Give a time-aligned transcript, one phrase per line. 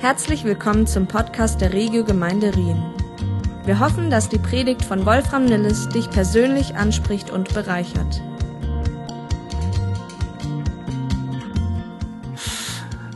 [0.00, 2.80] Herzlich willkommen zum Podcast der Regio Gemeinde Rien.
[3.64, 8.22] Wir hoffen, dass die Predigt von Wolfram Nilles dich persönlich anspricht und bereichert.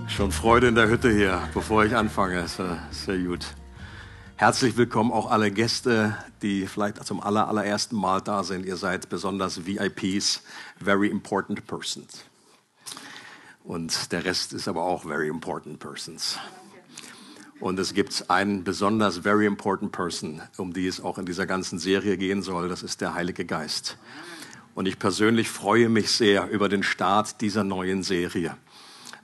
[0.08, 2.48] Schon Freude in der Hütte hier, bevor ich anfange.
[2.48, 3.46] Sehr, sehr gut.
[4.34, 8.66] Herzlich willkommen auch alle Gäste, die vielleicht zum aller, allerersten Mal da sind.
[8.66, 10.42] Ihr seid besonders VIPs,
[10.82, 12.24] Very Important Persons.
[13.62, 16.40] Und der Rest ist aber auch Very Important Persons.
[17.62, 21.78] Und es gibt einen besonders Very Important Person, um die es auch in dieser ganzen
[21.78, 22.68] Serie gehen soll.
[22.68, 23.98] Das ist der Heilige Geist.
[24.74, 28.56] Und ich persönlich freue mich sehr über den Start dieser neuen Serie.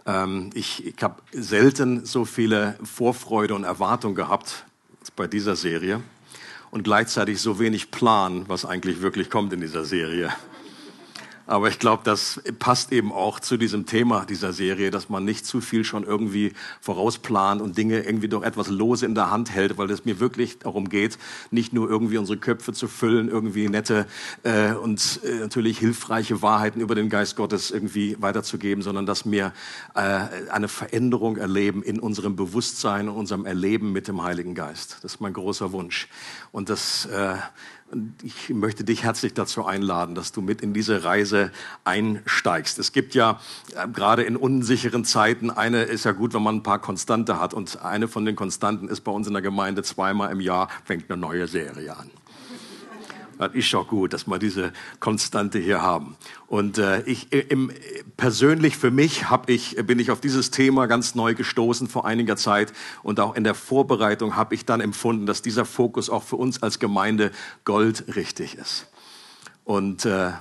[0.07, 4.67] Ähm, ich ich habe selten so viele Vorfreude und Erwartung gehabt
[5.17, 6.01] bei dieser Serie
[6.71, 10.33] und gleichzeitig so wenig Plan, was eigentlich wirklich kommt in dieser Serie.
[11.49, 15.47] Aber ich glaube, das passt eben auch zu diesem Thema dieser Serie, dass man nicht
[15.47, 16.53] zu viel schon irgendwie
[16.83, 20.59] vorausplant und Dinge irgendwie doch etwas lose in der Hand hält, weil es mir wirklich
[20.59, 21.17] darum geht,
[21.51, 24.07] nicht nur irgendwie unsere Köpfe zu füllen, irgendwie nette
[24.43, 29.55] äh, und äh, natürlich hilfreiche Wahrheiten über den Geist Gottes irgendwie weiterzugeben, sondern dass wir
[29.95, 30.01] äh,
[30.51, 34.99] eine Veränderung erleben in unserem Bewusstsein und unserem Erleben mit dem Heiligen Geist.
[35.01, 36.09] Das ist mein großer Wunsch.
[36.53, 37.09] Und das
[38.23, 41.51] ich möchte dich herzlich dazu einladen, dass du mit in diese Reise
[41.85, 42.79] einsteigst.
[42.79, 43.41] Es gibt ja
[43.75, 47.55] äh, gerade in unsicheren Zeiten, eine ist ja gut, wenn man ein paar Konstante hat.
[47.55, 51.11] Und eine von den Konstanten ist bei uns in der Gemeinde zweimal im Jahr fängt
[51.11, 52.11] eine neue Serie an.
[53.39, 56.17] Das ist schon gut, dass wir diese Konstante hier haben.
[56.49, 57.71] Und äh, ich, äh, im,
[58.17, 62.37] persönlich für mich hab ich, bin ich auf dieses Thema ganz neu gestoßen vor einiger
[62.37, 62.73] Zeit.
[63.03, 66.63] Und auch in der Vorbereitung habe ich dann empfunden, dass dieser Fokus auch für uns
[66.63, 67.31] als Gemeinde
[67.65, 68.89] goldrichtig ist.
[69.65, 70.33] Und äh,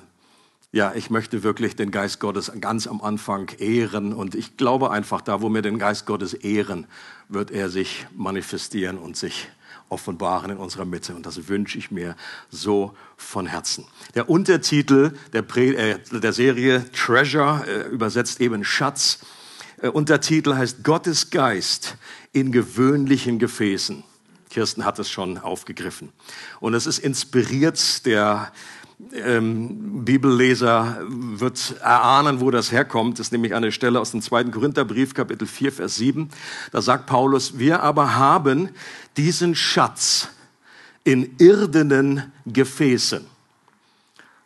[0.71, 4.13] ja, ich möchte wirklich den Geist Gottes ganz am Anfang ehren.
[4.13, 6.87] Und ich glaube einfach, da wo wir den Geist Gottes ehren,
[7.29, 9.49] wird er sich manifestieren und sich
[9.89, 11.15] offenbaren in unserer Mitte.
[11.15, 12.15] Und das wünsche ich mir
[12.49, 13.85] so von Herzen.
[14.15, 19.19] Der Untertitel der, Pre äh, der Serie Treasure äh, übersetzt eben Schatz.
[19.81, 21.97] Äh, Untertitel heißt Gottes Geist
[22.31, 24.03] in gewöhnlichen Gefäßen.
[24.49, 26.11] Kirsten hat es schon aufgegriffen.
[26.59, 28.51] Und es ist inspiriert der
[29.13, 33.19] ähm, Bibelleser wird erahnen, wo das herkommt.
[33.19, 36.29] Das ist nämlich eine Stelle aus dem zweiten Korintherbrief, Kapitel 4, Vers 7.
[36.71, 38.69] Da sagt Paulus, wir aber haben
[39.15, 40.29] diesen Schatz
[41.03, 43.25] in irdenen Gefäßen.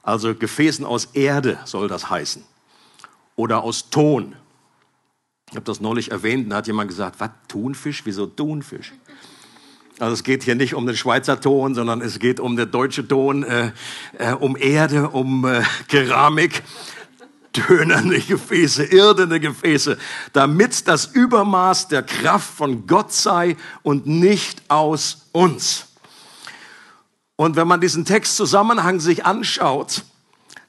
[0.04, 2.44] Also Gefäßen aus Erde soll das heißen.
[3.36, 4.36] Oder aus Ton.
[5.50, 8.04] Ich habe das neulich erwähnt, da hat jemand gesagt, was, Thunfisch?
[8.06, 8.94] Wieso Thunfisch?
[10.02, 13.08] Also es geht hier nicht um den Schweizer Ton, sondern es geht um den deutschen
[13.08, 13.72] Ton, äh,
[14.18, 16.64] äh, um Erde, um äh, Keramik,
[17.54, 20.00] tönerne Gefäße, irdene Gefäße,
[20.34, 25.86] damit das Übermaß der Kraft von Gott sei und nicht aus uns.
[27.36, 30.04] Und wenn man diesen Textzusammenhang sich anschaut,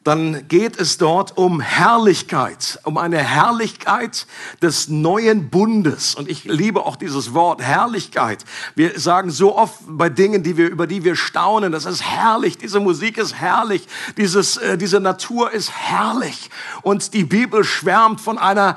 [0.04, 4.26] dann geht es dort um Herrlichkeit, um eine Herrlichkeit
[4.60, 6.16] des neuen Bundes.
[6.16, 8.44] Und ich liebe auch dieses Wort Herrlichkeit.
[8.74, 12.58] Wir sagen so oft bei Dingen, die wir, über die wir staunen, das ist herrlich,
[12.58, 13.86] diese Musik ist herrlich,
[14.16, 16.50] dieses, äh, diese Natur ist herrlich.
[16.82, 18.76] Und die Bibel schwärmt von einer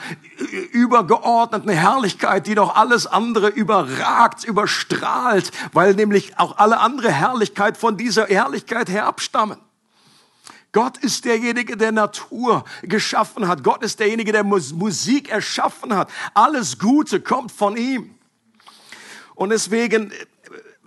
[0.71, 7.97] übergeordneten Herrlichkeit, die doch alles andere überragt, überstrahlt, weil nämlich auch alle andere Herrlichkeit von
[7.97, 9.57] dieser Herrlichkeit herabstammen.
[10.75, 13.63] Gott ist derjenige, der Natur geschaffen hat.
[13.63, 16.11] Gott ist derjenige, der Musik erschaffen hat.
[16.33, 18.15] Alles Gute kommt von ihm.
[19.35, 20.11] Und deswegen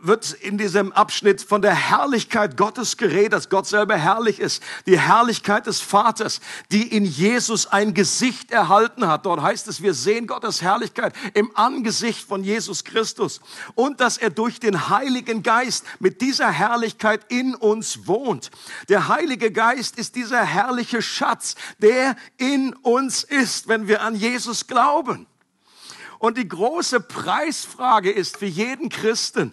[0.01, 4.63] wird in diesem Abschnitt von der Herrlichkeit Gottes geredet, dass Gott selber herrlich ist.
[4.87, 9.27] Die Herrlichkeit des Vaters, die in Jesus ein Gesicht erhalten hat.
[9.27, 13.41] Dort heißt es, wir sehen Gottes Herrlichkeit im Angesicht von Jesus Christus.
[13.75, 18.51] Und dass er durch den Heiligen Geist mit dieser Herrlichkeit in uns wohnt.
[18.89, 24.67] Der Heilige Geist ist dieser herrliche Schatz, der in uns ist, wenn wir an Jesus
[24.67, 25.27] glauben.
[26.19, 29.53] Und die große Preisfrage ist für jeden Christen,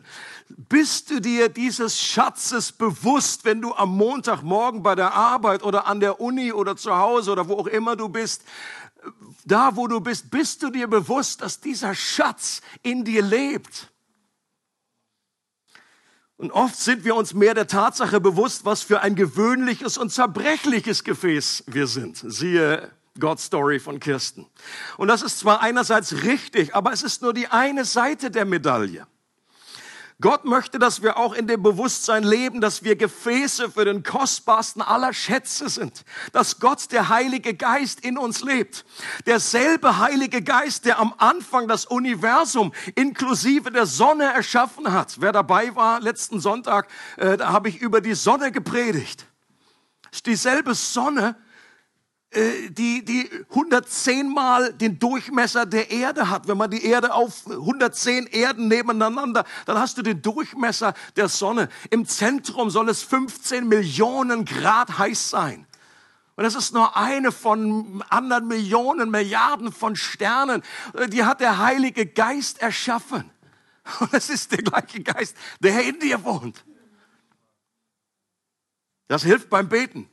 [0.50, 6.00] bist du dir dieses Schatzes bewusst, wenn du am Montagmorgen bei der Arbeit oder an
[6.00, 8.44] der Uni oder zu Hause oder wo auch immer du bist,
[9.46, 13.92] da wo du bist, bist du dir bewusst, dass dieser Schatz in dir lebt?
[16.38, 21.04] Und oft sind wir uns mehr der Tatsache bewusst, was für ein gewöhnliches und zerbrechliches
[21.04, 22.18] Gefäß wir sind.
[22.18, 24.46] Siehe God Story von Kirsten.
[24.98, 29.08] Und das ist zwar einerseits richtig, aber es ist nur die eine Seite der Medaille.
[30.22, 34.82] Gott möchte, dass wir auch in dem Bewusstsein leben, dass wir Gefäße für den kostbarsten
[34.82, 36.06] aller Schätze sind.
[36.32, 38.86] Dass Gott, der Heilige Geist, in uns lebt.
[39.26, 45.20] Derselbe Heilige Geist, der am Anfang das Universum inklusive der Sonne erschaffen hat.
[45.20, 46.88] Wer dabei war letzten Sonntag,
[47.18, 49.26] äh, da habe ich über die Sonne gepredigt.
[50.26, 51.36] Dieselbe Sonne,
[52.70, 56.48] die, die 110 mal den Durchmesser der Erde hat.
[56.48, 61.70] Wenn man die Erde auf 110 Erden nebeneinander, dann hast du den Durchmesser der Sonne.
[61.90, 65.66] Im Zentrum soll es 15 Millionen Grad heiß sein.
[66.36, 70.62] Und das ist nur eine von anderen Millionen, Milliarden von Sternen.
[71.08, 73.32] Die hat der Heilige Geist erschaffen.
[74.00, 76.66] Und es ist der gleiche Geist, der in dir wohnt.
[79.08, 80.10] Das hilft beim Beten.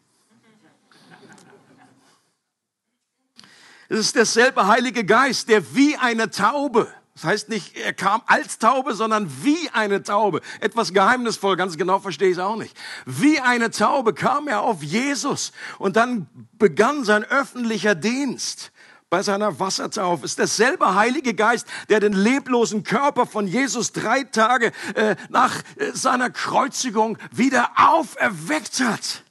[3.92, 8.58] Es ist derselbe Heilige Geist, der wie eine Taube, das heißt nicht, er kam als
[8.58, 10.40] Taube, sondern wie eine Taube.
[10.60, 12.74] Etwas geheimnisvoll, ganz genau verstehe ich es auch nicht.
[13.04, 16.26] Wie eine Taube kam er auf Jesus und dann
[16.58, 18.72] begann sein öffentlicher Dienst
[19.10, 20.24] bei seiner Wassertaufe.
[20.24, 25.92] Ist derselbe Heilige Geist, der den leblosen Körper von Jesus drei Tage äh, nach äh,
[25.92, 29.22] seiner Kreuzigung wieder auferweckt hat.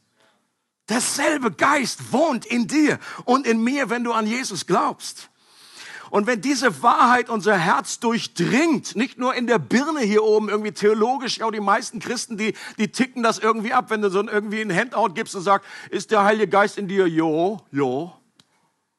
[0.92, 5.30] Derselbe Geist wohnt in dir und in mir, wenn du an Jesus glaubst.
[6.10, 10.74] Und wenn diese Wahrheit unser Herz durchdringt, nicht nur in der Birne hier oben irgendwie
[10.74, 14.60] theologisch, ja, die meisten Christen, die, die ticken das irgendwie ab, wenn du so irgendwie
[14.60, 17.08] ein Handout gibst und sagst, ist der Heilige Geist in dir?
[17.08, 18.12] Jo, jo,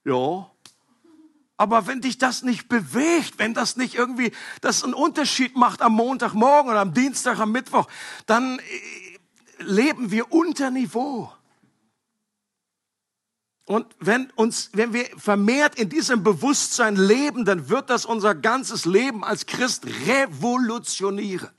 [0.07, 0.51] jo.
[1.59, 5.93] Aber wenn dich das nicht bewegt, wenn das nicht irgendwie, das einen Unterschied macht am
[5.93, 7.87] Montagmorgen oder am Dienstag, am Mittwoch,
[8.25, 8.63] dann äh,
[9.59, 11.31] leben wir unter Niveau.
[13.65, 18.85] Und wenn uns, wenn wir vermehrt in diesem Bewusstsein leben, dann wird das unser ganzes
[18.85, 21.51] Leben als Christ revolutionieren.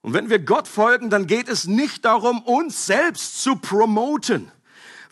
[0.00, 4.50] Und wenn wir Gott folgen, dann geht es nicht darum, uns selbst zu promoten.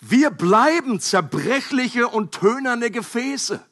[0.00, 3.64] Wir bleiben zerbrechliche und tönerne Gefäße.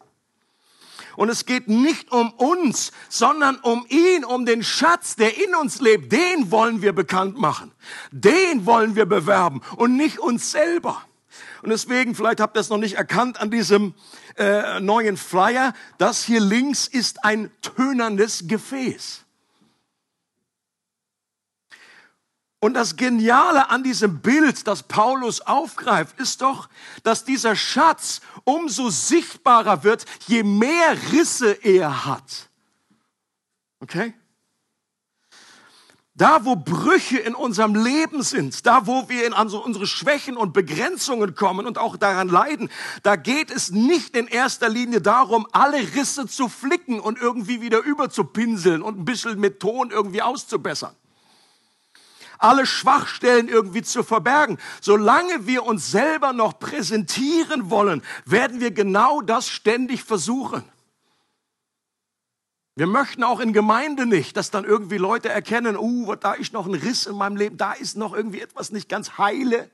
[1.16, 5.80] Und es geht nicht um uns, sondern um ihn, um den Schatz, der in uns
[5.80, 6.12] lebt.
[6.12, 7.72] Den wollen wir bekannt machen.
[8.10, 11.02] Den wollen wir bewerben und nicht uns selber.
[11.62, 13.94] Und deswegen, vielleicht habt ihr es noch nicht erkannt an diesem
[14.36, 19.23] äh, neuen Flyer, das hier links ist ein tönerndes Gefäß.
[22.64, 26.70] Und das Geniale an diesem Bild, das Paulus aufgreift, ist doch,
[27.02, 32.48] dass dieser Schatz umso sichtbarer wird, je mehr Risse er hat.
[33.80, 34.14] Okay?
[36.14, 41.34] Da, wo Brüche in unserem Leben sind, da, wo wir in unsere Schwächen und Begrenzungen
[41.34, 42.70] kommen und auch daran leiden,
[43.02, 47.82] da geht es nicht in erster Linie darum, alle Risse zu flicken und irgendwie wieder
[47.82, 50.96] überzupinseln und ein bisschen mit Ton irgendwie auszubessern
[52.44, 54.58] alle Schwachstellen irgendwie zu verbergen.
[54.80, 60.62] Solange wir uns selber noch präsentieren wollen, werden wir genau das ständig versuchen.
[62.76, 66.66] Wir möchten auch in Gemeinde nicht, dass dann irgendwie Leute erkennen, uh, da ist noch
[66.66, 69.70] ein Riss in meinem Leben, da ist noch irgendwie etwas nicht ganz heile.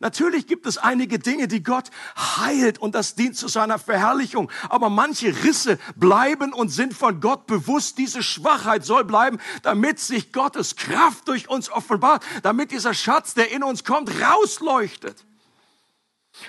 [0.00, 4.50] Natürlich gibt es einige Dinge, die Gott heilt und das dient zu seiner Verherrlichung.
[4.68, 7.98] Aber manche Risse bleiben und sind von Gott bewusst.
[7.98, 13.50] Diese Schwachheit soll bleiben, damit sich Gottes Kraft durch uns offenbart, damit dieser Schatz, der
[13.50, 15.24] in uns kommt, rausleuchtet.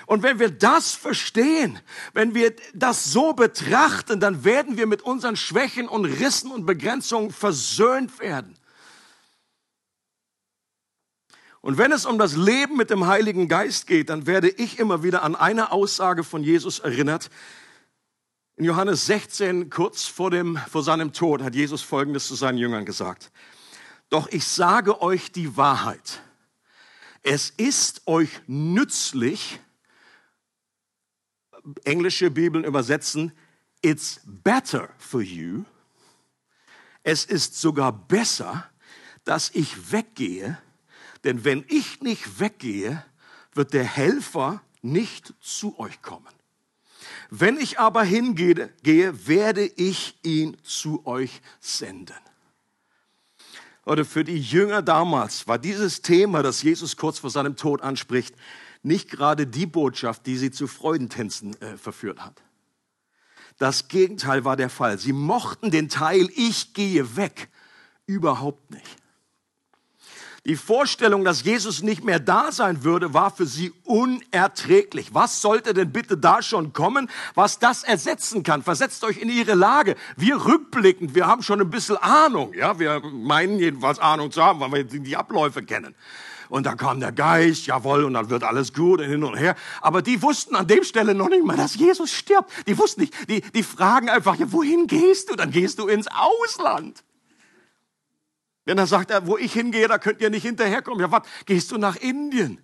[0.06, 1.80] Und wenn wir das verstehen,
[2.12, 7.30] wenn wir das so betrachten, dann werden wir mit unseren Schwächen und Rissen und Begrenzungen
[7.30, 8.58] versöhnt werden.
[11.60, 15.02] Und wenn es um das Leben mit dem Heiligen Geist geht, dann werde ich immer
[15.02, 17.30] wieder an eine Aussage von Jesus erinnert.
[18.56, 22.84] In Johannes 16, kurz vor, dem, vor seinem Tod, hat Jesus Folgendes zu seinen Jüngern
[22.84, 23.30] gesagt.
[24.08, 26.22] Doch ich sage euch die Wahrheit.
[27.22, 29.60] Es ist euch nützlich,
[31.84, 33.32] englische Bibeln übersetzen,
[33.82, 35.64] it's better for you.
[37.02, 38.68] Es ist sogar besser,
[39.24, 40.58] dass ich weggehe,
[41.24, 43.04] denn wenn ich nicht weggehe,
[43.54, 46.26] wird der Helfer nicht zu euch kommen.
[47.30, 52.16] Wenn ich aber hingehe, gehe, werde ich ihn zu euch senden.
[53.84, 58.34] Oder für die Jünger damals war dieses Thema, das Jesus kurz vor seinem Tod anspricht,
[58.82, 62.42] nicht gerade die Botschaft, die sie zu Freudentänzen äh, verführt hat.
[63.58, 64.98] Das Gegenteil war der Fall.
[64.98, 67.48] Sie mochten den Teil, ich gehe weg,
[68.06, 68.96] überhaupt nicht.
[70.48, 75.12] Die Vorstellung, dass Jesus nicht mehr da sein würde, war für sie unerträglich.
[75.12, 78.62] Was sollte denn bitte da schon kommen, was das ersetzen kann?
[78.62, 79.94] Versetzt euch in ihre Lage.
[80.16, 82.54] Wir rückblickend, wir haben schon ein bisschen Ahnung.
[82.54, 85.94] Ja, wir meinen jedenfalls Ahnung zu haben, weil wir die Abläufe kennen.
[86.48, 89.54] Und dann kam der Geist, jawohl, und dann wird alles gut und hin und her.
[89.82, 92.50] Aber die wussten an dem Stelle noch nicht mal, dass Jesus stirbt.
[92.66, 95.36] Die wussten nicht, die, die fragen einfach, ja, wohin gehst du?
[95.36, 97.04] Dann gehst du ins Ausland.
[98.68, 101.00] Wenn er sagt, wo ich hingehe, da könnt ihr nicht hinterherkommen.
[101.00, 101.22] Ja, was?
[101.46, 102.62] Gehst du nach Indien?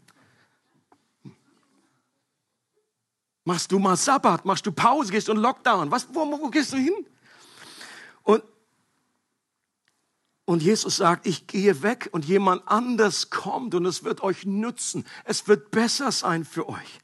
[3.45, 4.45] Machst du mal Sabbat?
[4.45, 5.11] Machst du Pause?
[5.11, 5.91] Gehst du in Lockdown?
[5.91, 6.93] Was, wo, wo gehst du hin?
[8.23, 8.45] Und,
[10.45, 15.07] und Jesus sagt, ich gehe weg und jemand anders kommt und es wird euch nützen.
[15.25, 16.99] Es wird besser sein für euch.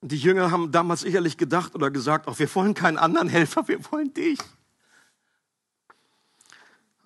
[0.00, 3.78] Die Jünger haben damals sicherlich gedacht oder gesagt, auch wir wollen keinen anderen Helfer, wir
[3.92, 4.40] wollen dich.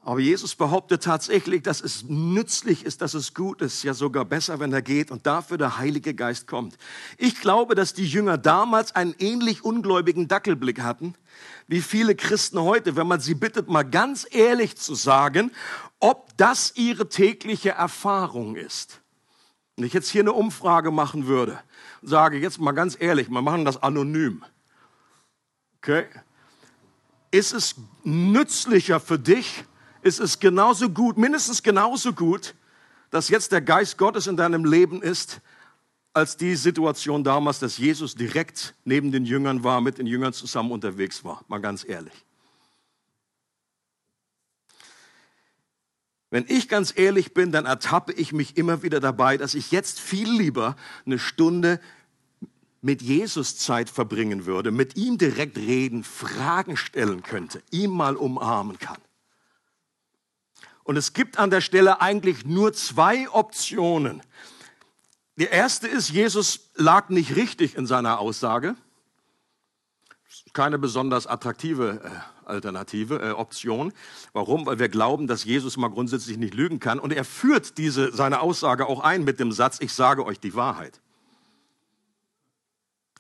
[0.05, 4.59] Aber Jesus behauptet tatsächlich, dass es nützlich ist, dass es gut ist, ja sogar besser,
[4.59, 6.77] wenn er geht und dafür der Heilige Geist kommt.
[7.19, 11.15] Ich glaube, dass die Jünger damals einen ähnlich ungläubigen Dackelblick hatten,
[11.69, 15.53] wie viele Christen heute, wenn man sie bittet, mal ganz ehrlich zu sagen,
[16.01, 19.01] ob das ihre tägliche Erfahrung ist.
[19.77, 21.61] Wenn ich jetzt hier eine Umfrage machen würde
[22.03, 24.45] und sage, jetzt mal ganz ehrlich, wir machen das anonym.
[25.79, 26.07] Okay?
[27.31, 29.65] Ist es nützlicher für dich,
[30.03, 32.55] ist es genauso gut, mindestens genauso gut,
[33.11, 35.41] dass jetzt der Geist Gottes in deinem Leben ist,
[36.15, 40.73] als die Situation damals, dass Jesus direkt neben den Jüngern war, mit den Jüngern zusammen
[40.73, 41.43] unterwegs war.
[41.49, 42.13] Mal ganz ehrlich.
[46.31, 50.01] Wenn ich ganz ehrlich bin, dann ertappe ich mich immer wieder dabei, dass ich jetzt
[50.01, 51.79] viel lieber eine Stunde
[52.81, 58.79] mit Jesus Zeit verbringen würde, mit ihm direkt reden, Fragen stellen könnte, ihm mal umarmen
[58.79, 58.99] kann.
[60.85, 64.23] Und es gibt an der Stelle eigentlich nur zwei Optionen.
[65.37, 68.75] Die erste ist, Jesus lag nicht richtig in seiner Aussage.
[70.53, 73.93] Keine besonders attraktive äh, Alternative, äh, Option.
[74.33, 74.67] Warum?
[74.67, 76.99] Weil wir glauben, dass Jesus mal grundsätzlich nicht lügen kann.
[76.99, 80.55] Und er führt diese, seine Aussage auch ein mit dem Satz, ich sage euch die
[80.55, 81.01] Wahrheit.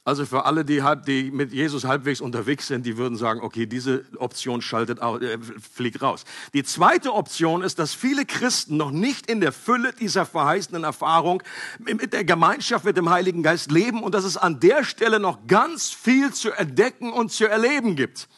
[0.04, 4.04] Also für alle, die, die mit Jesus halbwegs unterwegs sind, die würden sagen, okay, diese
[4.16, 6.24] Option schaltet, äh, fliegt raus.
[6.54, 11.40] Die zweite Option ist, dass viele Christen noch nicht in der Fülle dieser verheißenen Erfahrung
[11.78, 15.46] mit der Gemeinschaft mit dem Heiligen Geist leben und dass es an der Stelle noch
[15.46, 18.28] ganz viel zu entdecken und zu erleben gibt.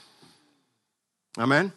[1.39, 1.73] Amen.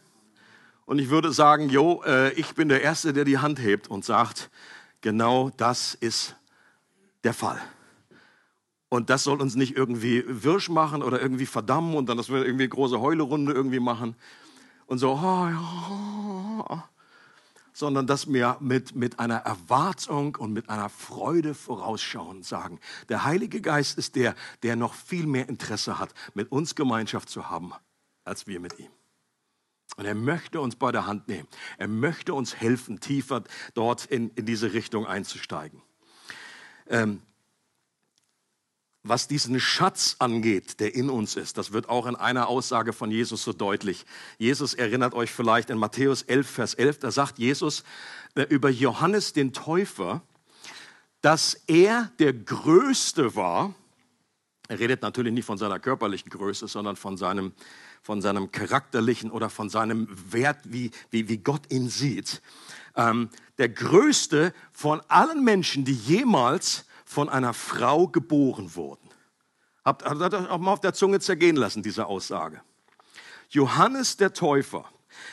[0.86, 4.04] Und ich würde sagen, jo, äh, ich bin der Erste, der die Hand hebt und
[4.04, 4.50] sagt,
[5.00, 6.36] genau das ist
[7.24, 7.62] der Fall.
[8.90, 12.46] Und das soll uns nicht irgendwie wirsch machen oder irgendwie verdammen und dann, dass wir
[12.46, 14.16] irgendwie große Heulerunde irgendwie machen
[14.86, 16.90] und so, oh, ja,
[17.74, 23.24] sondern dass wir mit, mit einer Erwartung und mit einer Freude vorausschauen und sagen, der
[23.24, 27.74] Heilige Geist ist der, der noch viel mehr Interesse hat, mit uns Gemeinschaft zu haben,
[28.24, 28.90] als wir mit ihm.
[29.96, 31.48] Und er möchte uns bei der Hand nehmen.
[31.78, 33.44] Er möchte uns helfen, tiefer
[33.76, 35.82] dort in, in diese Richtung einzusteigen.
[36.88, 37.22] Ähm,
[39.08, 41.58] was diesen Schatz angeht, der in uns ist.
[41.58, 44.06] Das wird auch in einer Aussage von Jesus so deutlich.
[44.38, 47.84] Jesus erinnert euch vielleicht in Matthäus 11, Vers 11, da sagt Jesus
[48.36, 50.22] äh, über Johannes den Täufer,
[51.22, 53.74] dass er der Größte war.
[54.68, 57.54] Er redet natürlich nicht von seiner körperlichen Größe, sondern von seinem,
[58.02, 62.42] von seinem charakterlichen oder von seinem Wert, wie, wie, wie Gott ihn sieht.
[62.96, 69.10] Ähm, der Größte von allen Menschen, die jemals von einer Frau geboren wurden.
[69.86, 72.62] Habt ihr auch mal auf der Zunge zergehen lassen, diese Aussage.
[73.50, 74.84] Johannes der Täufer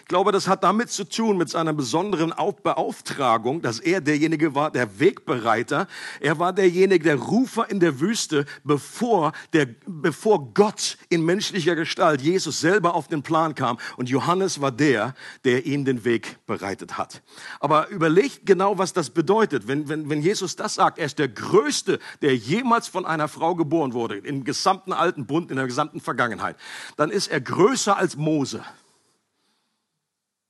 [0.01, 4.71] ich glaube, das hat damit zu tun, mit seiner besonderen Beauftragung, dass er derjenige war,
[4.71, 5.87] der Wegbereiter.
[6.21, 12.21] Er war derjenige, der Rufer in der Wüste, bevor, der, bevor Gott in menschlicher Gestalt,
[12.21, 13.79] Jesus selber auf den Plan kam.
[13.97, 15.15] Und Johannes war der,
[15.45, 17.23] der ihm den Weg bereitet hat.
[17.61, 19.69] Aber überlegt genau, was das bedeutet.
[19.69, 23.55] Wenn, wenn, wenn Jesus das sagt, er ist der Größte, der jemals von einer Frau
[23.55, 26.57] geboren wurde, im gesamten alten Bund, in der gesamten Vergangenheit,
[26.97, 28.63] dann ist er größer als Mose.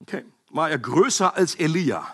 [0.00, 0.24] Okay.
[0.50, 2.06] War er größer als Elia,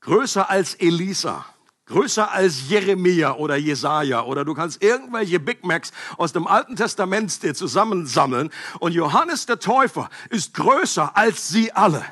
[0.00, 1.44] größer als Elisa,
[1.86, 7.42] größer als Jeremia oder Jesaja oder du kannst irgendwelche Big Macs aus dem Alten Testament
[7.42, 12.04] dir zusammensammeln und Johannes der Täufer ist größer als sie alle.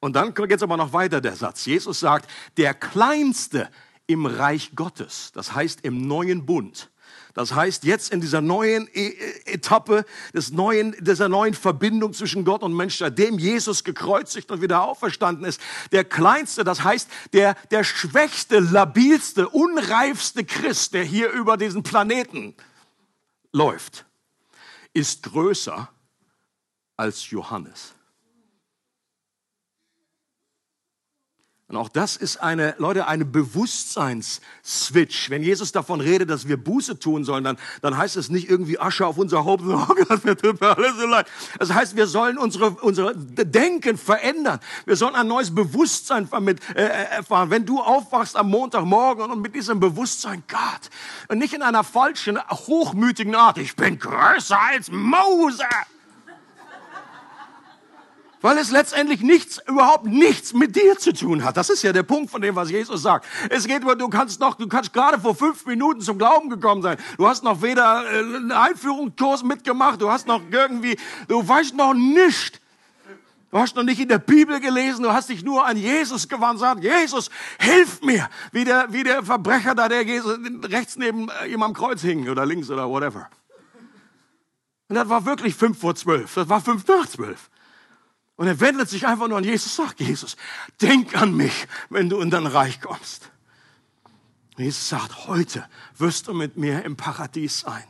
[0.00, 1.64] Und dann geht es aber noch weiter der Satz.
[1.64, 3.70] Jesus sagt, der Kleinste
[4.06, 6.90] im Reich Gottes, das heißt im neuen Bund,
[7.36, 9.14] Das heißt, jetzt in dieser neuen e
[9.44, 14.82] Etappe, des neuen, dieser neuen Verbindung zwischen Gott und Mensch, seitdem Jesus gekreuzigt und wieder
[14.82, 15.60] auferstanden ist,
[15.92, 22.54] der kleinste, das heißt, der, der schwächste, labilste, unreifste Christ, der hier über diesen Planeten
[23.52, 24.06] läuft,
[24.94, 25.90] ist größer
[26.96, 27.95] als Johannes.
[31.68, 35.30] Und auch das ist eine, Leute, eine Bewusstseinsswitch.
[35.30, 38.78] Wenn Jesus davon redet, dass wir Buße tun sollen, dann, dann heißt es nicht irgendwie
[38.78, 41.26] Asche auf unser Haupt, oh Gott, mir tut mir alles so leid.
[41.58, 44.60] Das heißt, wir sollen unsere, unsere Denken verändern.
[44.84, 47.50] Wir sollen ein neues Bewusstsein mit, äh, erfahren.
[47.50, 50.90] Wenn du aufwachst am Montagmorgen und mit diesem Bewusstsein, Gott,
[51.26, 55.64] und nicht in einer falschen, hochmütigen Art, ich bin größer als Mose
[58.46, 61.56] weil es letztendlich nichts, überhaupt nichts mit dir zu tun hat.
[61.56, 63.26] Das ist ja der Punkt von dem, was Jesus sagt.
[63.50, 66.80] Es geht über, du kannst noch, du kannst gerade vor fünf Minuten zum Glauben gekommen
[66.80, 66.96] sein.
[67.16, 71.92] Du hast noch weder äh, einen Einführungskurs mitgemacht, du hast noch irgendwie, du weißt noch
[71.92, 72.60] nicht.
[73.50, 76.60] Du hast noch nicht in der Bibel gelesen, du hast dich nur an Jesus gewandt,
[76.60, 78.28] sagt, Jesus, hilf mir.
[78.52, 82.28] Wie der, wie der Verbrecher da, der Jesus rechts neben äh, ihm am Kreuz hing
[82.28, 83.28] oder links oder whatever.
[84.88, 87.50] Und das war wirklich fünf vor zwölf, das war fünf nach zwölf.
[88.36, 90.36] Und er wendet sich einfach nur an Jesus, sagt Jesus,
[90.80, 93.30] denk an mich, wenn du in dein Reich kommst.
[94.58, 95.66] Jesus sagt, heute
[95.96, 97.84] wirst du mit mir im Paradies sein.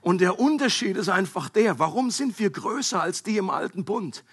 [0.00, 4.24] Und der Unterschied ist einfach der, warum sind wir größer als die im alten Bund?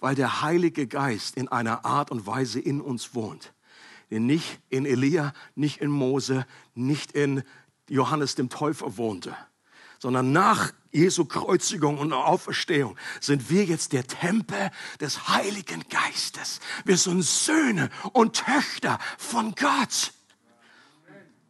[0.00, 3.52] Weil der Heilige Geist in einer Art und Weise in uns wohnt.
[4.10, 7.42] Der nicht in Elia, nicht in Mose, nicht in
[7.88, 9.36] Johannes dem Täufer wohnte,
[9.98, 16.60] sondern nach Jesu Kreuzigung und Auferstehung sind wir jetzt der Tempel des Heiligen Geistes.
[16.84, 20.12] Wir sind Söhne und Töchter von Gott.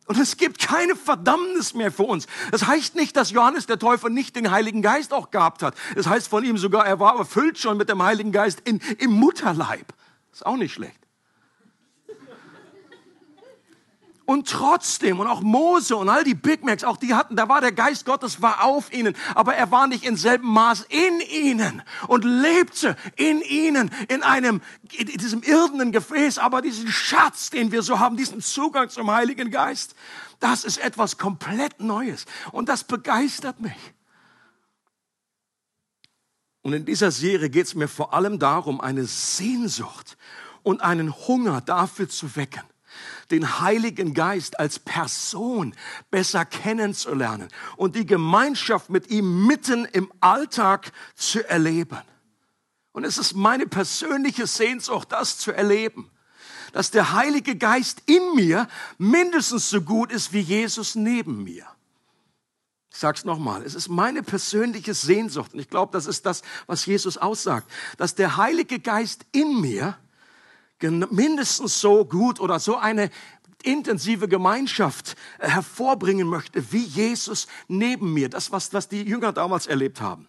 [0.06, 2.26] Und es gibt keine Verdammnis mehr für uns.
[2.50, 5.74] Das heißt nicht, dass Johannes der Täufer nicht den Heiligen Geist auch gehabt hat.
[5.90, 8.80] Es das heißt von ihm sogar, er war erfüllt schon mit dem Heiligen Geist in,
[8.98, 9.92] im Mutterleib.
[10.32, 11.07] Ist auch nicht schlecht.
[14.28, 17.62] Und trotzdem, und auch Mose und all die Big Macs, auch die hatten, da war
[17.62, 21.82] der Geist Gottes, war auf ihnen, aber er war nicht in selben Maß in ihnen
[22.08, 24.60] und lebte in ihnen, in einem,
[24.92, 29.50] in diesem irdenen Gefäß, aber diesen Schatz, den wir so haben, diesen Zugang zum Heiligen
[29.50, 29.94] Geist,
[30.40, 32.26] das ist etwas komplett Neues.
[32.52, 33.94] Und das begeistert mich.
[36.60, 40.18] Und in dieser Serie geht es mir vor allem darum, eine Sehnsucht
[40.62, 42.64] und einen Hunger dafür zu wecken
[43.30, 45.74] den Heiligen Geist als Person
[46.10, 51.98] besser kennenzulernen und die Gemeinschaft mit ihm mitten im Alltag zu erleben.
[52.92, 56.10] Und es ist meine persönliche Sehnsucht, das zu erleben,
[56.72, 61.66] dass der Heilige Geist in mir mindestens so gut ist wie Jesus neben mir.
[62.90, 66.42] Ich sage es nochmal, es ist meine persönliche Sehnsucht und ich glaube, das ist das,
[66.66, 69.96] was Jesus aussagt, dass der Heilige Geist in mir
[70.80, 73.10] mindestens so gut oder so eine
[73.62, 78.28] intensive Gemeinschaft äh, hervorbringen möchte, wie Jesus neben mir.
[78.28, 80.28] Das, was, was die Jünger damals erlebt haben.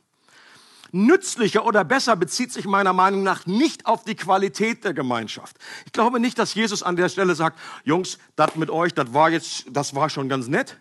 [0.91, 5.57] Nützlicher oder besser bezieht sich meiner Meinung nach nicht auf die Qualität der Gemeinschaft.
[5.85, 9.29] Ich glaube nicht, dass Jesus an der Stelle sagt, Jungs, das mit euch, das war
[9.29, 10.77] jetzt, das war schon ganz nett.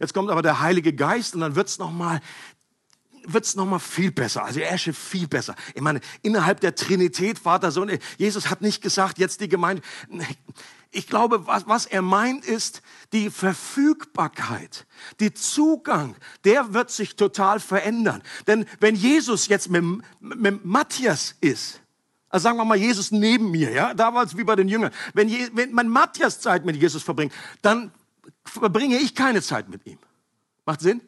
[0.00, 2.20] Jetzt kommt aber der Heilige Geist und dann wird's noch mal
[3.26, 4.44] wird es nochmal viel besser.
[4.44, 5.54] Also er ist viel besser.
[5.74, 9.82] Ich meine, innerhalb der Trinität, Vater, Sohn, Jesus hat nicht gesagt, jetzt die Gemeinde.
[10.90, 12.82] Ich glaube, was, was er meint, ist
[13.12, 14.86] die Verfügbarkeit,
[15.20, 18.22] die Zugang, der wird sich total verändern.
[18.46, 19.84] Denn wenn Jesus jetzt mit,
[20.20, 21.80] mit Matthias ist,
[22.28, 24.92] also sagen wir mal, Jesus neben mir, ja, da war es wie bei den Jüngern.
[25.14, 27.32] Wenn, Je, wenn man Matthias Zeit mit Jesus verbringt,
[27.62, 27.92] dann
[28.44, 29.98] verbringe ich keine Zeit mit ihm.
[30.66, 31.00] Macht Sinn?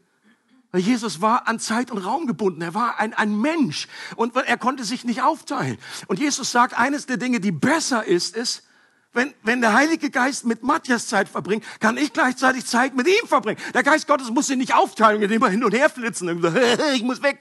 [0.80, 2.60] Jesus war an Zeit und Raum gebunden.
[2.62, 5.78] Er war ein, ein Mensch und er konnte sich nicht aufteilen.
[6.06, 8.62] Und Jesus sagt, eines der Dinge, die besser ist, ist,
[9.16, 13.26] wenn, wenn der Heilige Geist mit Matthias Zeit verbringt, kann ich gleichzeitig Zeit mit ihm
[13.26, 13.58] verbringen.
[13.72, 16.28] Der Geist Gottes muss sich nicht aufteilen, indem er hin und her flitzen
[16.94, 17.40] ich muss weg.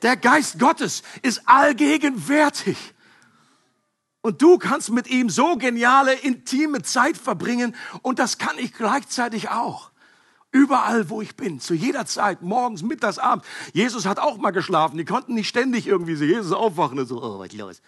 [0.00, 2.76] Der Geist Gottes ist allgegenwärtig.
[4.22, 9.50] Und du kannst mit ihm so geniale, intime Zeit verbringen und das kann ich gleichzeitig
[9.50, 9.91] auch.
[10.52, 13.46] Überall, wo ich bin, zu jeder Zeit, morgens, mittags, abends.
[13.72, 14.98] Jesus hat auch mal geschlafen.
[14.98, 17.82] Die konnten nicht ständig irgendwie so Jesus aufwachen und so, oh, was ist los?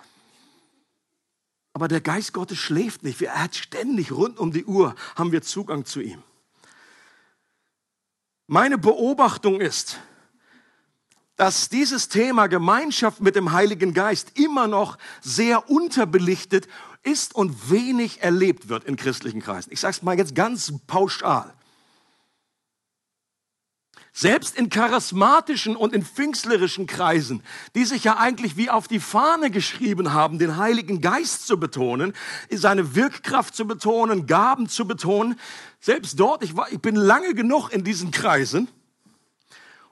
[1.74, 3.20] Aber der Geist Gottes schläft nicht.
[3.20, 6.22] Er hat ständig rund um die Uhr haben wir Zugang zu ihm.
[8.46, 9.98] Meine Beobachtung ist,
[11.36, 16.68] dass dieses Thema Gemeinschaft mit dem Heiligen Geist immer noch sehr unterbelichtet
[17.02, 19.72] ist und wenig erlebt wird in christlichen Kreisen.
[19.72, 21.52] Ich sage es mal jetzt ganz pauschal.
[24.16, 27.42] Selbst in charismatischen und in pfingstlerischen Kreisen,
[27.74, 32.12] die sich ja eigentlich wie auf die Fahne geschrieben haben, den Heiligen Geist zu betonen,
[32.48, 35.36] seine Wirkkraft zu betonen, Gaben zu betonen,
[35.80, 38.68] selbst dort, ich, war, ich bin lange genug in diesen Kreisen,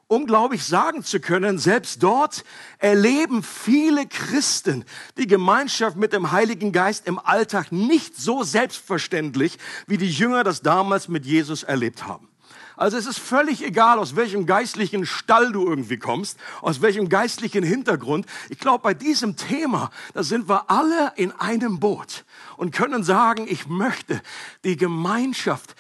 [0.06, 2.44] um, glaube ich, sagen zu können, selbst dort
[2.78, 4.84] erleben viele Christen
[5.18, 9.58] die Gemeinschaft mit dem Heiligen Geist im Alltag nicht so selbstverständlich,
[9.88, 12.31] wie die Jünger das damals mit Jesus erlebt haben.
[12.76, 17.62] Also es ist völlig egal, aus welchem geistlichen Stall du irgendwie kommst, aus welchem geistlichen
[17.62, 18.26] Hintergrund.
[18.48, 22.24] Ich glaube, bei diesem Thema, da sind wir alle in einem Boot
[22.56, 24.22] und können sagen, ich möchte
[24.64, 25.74] die Gemeinschaft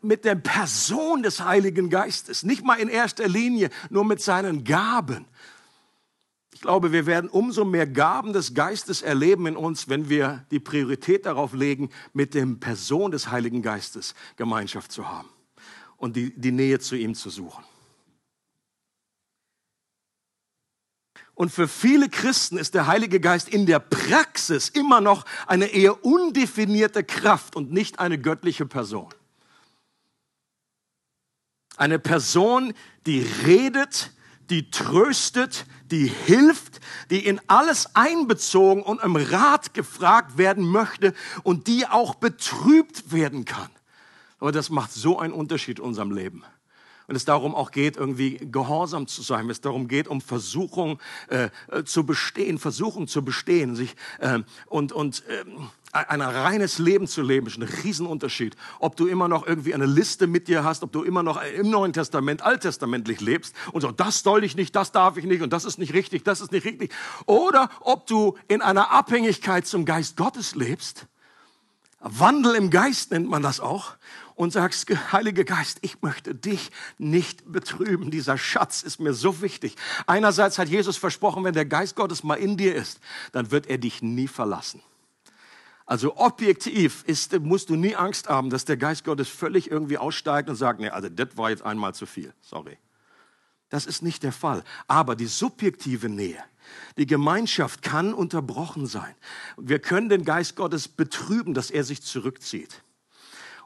[0.00, 5.26] mit der Person des Heiligen Geistes, nicht mal in erster Linie nur mit seinen Gaben.
[6.52, 10.58] Ich glaube, wir werden umso mehr Gaben des Geistes erleben in uns, wenn wir die
[10.58, 15.28] Priorität darauf legen, mit dem Person des Heiligen Geistes Gemeinschaft zu haben
[15.98, 17.62] und die, die Nähe zu ihm zu suchen.
[21.34, 26.04] Und für viele Christen ist der Heilige Geist in der Praxis immer noch eine eher
[26.04, 29.14] undefinierte Kraft und nicht eine göttliche Person.
[31.76, 32.74] Eine Person,
[33.06, 34.10] die redet,
[34.50, 36.80] die tröstet, die hilft,
[37.10, 43.44] die in alles einbezogen und im Rat gefragt werden möchte und die auch betrübt werden
[43.44, 43.70] kann.
[44.38, 46.44] Aber das macht so einen Unterschied in unserem Leben.
[47.08, 51.00] Und es darum auch geht, irgendwie gehorsam zu sein, wenn es darum geht, um Versuchung
[51.28, 55.44] äh, äh, zu bestehen, Versuchung zu bestehen, sich äh, und und äh,
[55.92, 58.56] ein reines Leben zu leben, ist ein Riesenunterschied.
[58.78, 61.70] Ob du immer noch irgendwie eine Liste mit dir hast, ob du immer noch im
[61.70, 65.50] Neuen Testament, alttestamentlich lebst und so, das soll ich nicht, das darf ich nicht und
[65.50, 66.92] das ist nicht richtig, das ist nicht richtig.
[67.24, 71.06] Oder ob du in einer Abhängigkeit zum Geist Gottes lebst.
[72.00, 73.96] Wandel im Geist nennt man das auch
[74.36, 78.10] und sagst, Heiliger Geist, ich möchte dich nicht betrüben.
[78.10, 79.74] Dieser Schatz ist mir so wichtig.
[80.06, 83.00] Einerseits hat Jesus versprochen, wenn der Geist Gottes mal in dir ist,
[83.32, 84.80] dann wird er dich nie verlassen.
[85.86, 90.48] Also objektiv ist, musst du nie Angst haben, dass der Geist Gottes völlig irgendwie aussteigt
[90.48, 92.32] und sagt, nee, also das war jetzt einmal zu viel.
[92.42, 92.78] Sorry.
[93.70, 94.62] Das ist nicht der Fall.
[94.86, 96.42] Aber die subjektive Nähe,
[96.96, 99.14] die Gemeinschaft kann unterbrochen sein.
[99.56, 102.82] Wir können den Geist Gottes betrüben, dass er sich zurückzieht.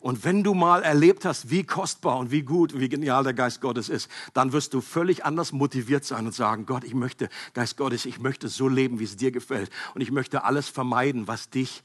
[0.02, 3.60] Und wenn du mal erlebt hast, wie kostbar und wie gut, wie genial der Geist
[3.60, 7.76] Gottes ist, dann wirst du völlig anders motiviert sein und sagen, Gott, ich möchte, Geist
[7.76, 9.70] Gottes, ich möchte so leben, wie es dir gefällt.
[9.94, 11.84] Und ich möchte alles vermeiden, was dich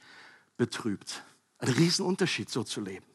[0.58, 1.24] betrübt.
[1.60, 3.06] Ein Riesenunterschied, so zu leben.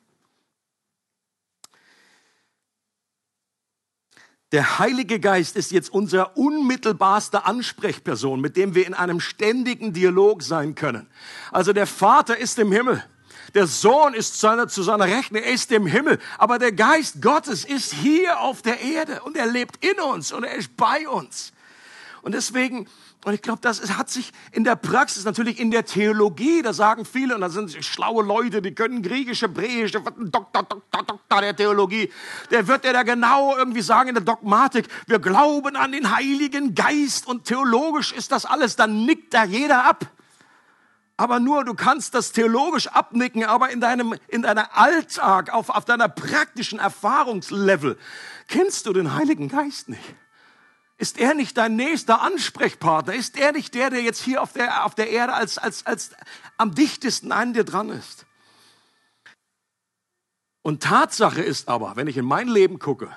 [4.52, 10.42] Der Heilige Geist ist jetzt unser unmittelbarste Ansprechperson, mit dem wir in einem ständigen Dialog
[10.42, 11.08] sein können.
[11.50, 13.02] Also der Vater ist im Himmel.
[13.54, 16.18] Der Sohn ist seine, zu seiner Rechten, er ist im Himmel.
[16.36, 20.44] Aber der Geist Gottes ist hier auf der Erde und er lebt in uns und
[20.44, 21.52] er ist bei uns.
[22.20, 22.88] Und deswegen,
[23.24, 27.04] und ich glaube, das hat sich in der Praxis, natürlich in der Theologie, da sagen
[27.04, 31.02] viele, und da sind schlaue Leute, die können Griechisch, Hebräisch, der wird ein Doktor, Doktor,
[31.04, 32.10] Doktor der Theologie,
[32.50, 36.74] der wird dir da genau irgendwie sagen in der Dogmatik, wir glauben an den Heiligen
[36.74, 40.06] Geist und theologisch ist das alles, dann nickt da jeder ab
[41.22, 45.84] aber nur, du kannst das theologisch abnicken, aber in deinem, in deinem Alltag, auf, auf
[45.84, 47.96] deiner praktischen Erfahrungslevel,
[48.48, 50.16] kennst du den Heiligen Geist nicht.
[51.02, 53.12] Ist er nicht dein nächster Ansprechpartner?
[53.12, 56.12] Ist er nicht der, der jetzt hier auf der, auf der Erde als, als, als
[56.58, 58.24] am dichtesten an dir dran ist?
[60.62, 63.10] Und Tatsache ist aber, wenn ich in mein Leben gucke,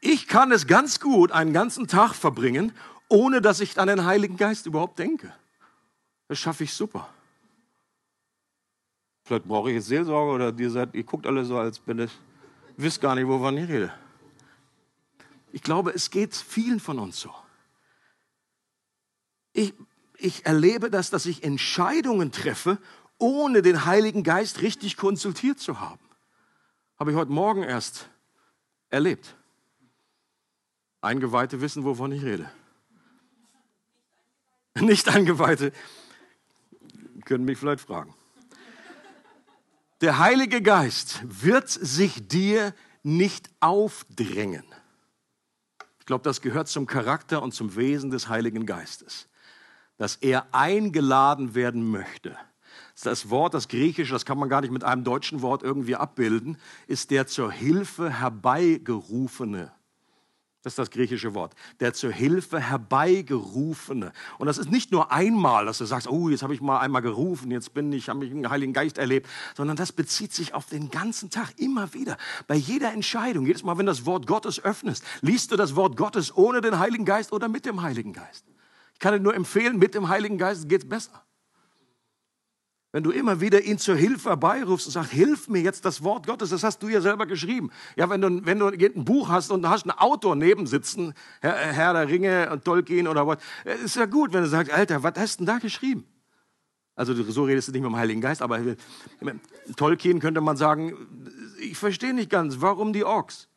[0.00, 2.70] ich kann es ganz gut einen ganzen Tag verbringen,
[3.08, 5.34] ohne dass ich an den Heiligen Geist überhaupt denke.
[6.28, 7.08] Das schaffe ich super.
[9.24, 12.16] Vielleicht brauche ich jetzt Seelsorge oder ihr, seid, ihr guckt alle so, als bin ich,
[12.76, 13.92] wisst gar nicht, wovon ich rede.
[15.52, 17.32] Ich glaube, es geht vielen von uns so.
[19.52, 19.74] Ich,
[20.16, 22.78] ich erlebe das, dass ich Entscheidungen treffe,
[23.18, 26.00] ohne den Heiligen Geist richtig konsultiert zu haben.
[26.98, 28.08] Habe ich heute Morgen erst
[28.88, 29.36] erlebt.
[31.02, 32.50] Eingeweihte wissen, wovon ich rede.
[34.80, 35.72] Nicht Eingeweihte
[37.24, 38.14] können mich vielleicht fragen.
[40.00, 44.64] Der Heilige Geist wird sich dir nicht aufdrängen.
[46.02, 49.28] Ich glaube, das gehört zum Charakter und zum Wesen des Heiligen Geistes,
[49.98, 52.36] dass er eingeladen werden möchte.
[53.04, 56.58] Das Wort, das Griechische, das kann man gar nicht mit einem deutschen Wort irgendwie abbilden,
[56.88, 59.70] ist der zur Hilfe herbeigerufene.
[60.62, 61.54] Das ist das griechische Wort.
[61.80, 64.12] Der zur Hilfe herbeigerufene.
[64.38, 67.02] Und das ist nicht nur einmal, dass du sagst, oh, jetzt habe ich mal einmal
[67.02, 70.66] gerufen, jetzt bin ich, habe ich den Heiligen Geist erlebt, sondern das bezieht sich auf
[70.66, 72.16] den ganzen Tag immer wieder.
[72.46, 76.36] Bei jeder Entscheidung, jedes Mal, wenn das Wort Gottes öffnest, liest du das Wort Gottes
[76.36, 78.44] ohne den Heiligen Geist oder mit dem Heiligen Geist.
[78.94, 81.24] Ich kann dir nur empfehlen, mit dem Heiligen Geist geht es besser.
[82.92, 86.26] Wenn du immer wieder ihn zur Hilfe herbeirufst und sagst, hilf mir jetzt das Wort
[86.26, 87.70] Gottes, das hast du ja selber geschrieben.
[87.96, 91.54] Ja, wenn du, wenn du ein Buch hast und hast einen Autor neben sitzen, Herr,
[91.54, 95.02] Herr der Ringe und Tolkien oder was, äh, ist ja gut, wenn du sagst, Alter,
[95.02, 96.04] was hast du denn da geschrieben?
[96.94, 98.60] Also so redest du nicht mit dem Heiligen Geist, aber
[99.76, 100.94] Tolkien könnte man sagen,
[101.58, 103.48] ich verstehe nicht ganz, warum die Orks?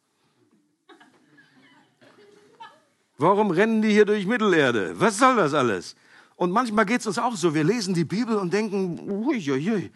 [3.17, 4.93] Warum rennen die hier durch Mittelerde?
[4.98, 5.98] Was soll das alles?
[6.36, 9.91] Und manchmal geht es uns auch so, wir lesen die Bibel und denken, uiuiui.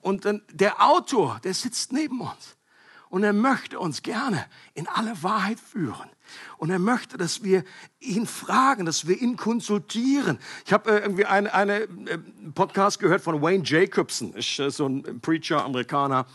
[0.00, 2.56] Und dann der Autor, der sitzt neben uns
[3.08, 6.08] und er möchte uns gerne in alle Wahrheit führen.
[6.58, 7.64] Und er möchte, dass wir
[8.00, 10.38] ihn fragen, dass wir ihn konsultieren.
[10.64, 11.88] Ich habe äh, irgendwie eine, eine äh,
[12.54, 16.26] Podcast gehört von Wayne Jacobson, ist äh, so ein Preacher, Amerikaner.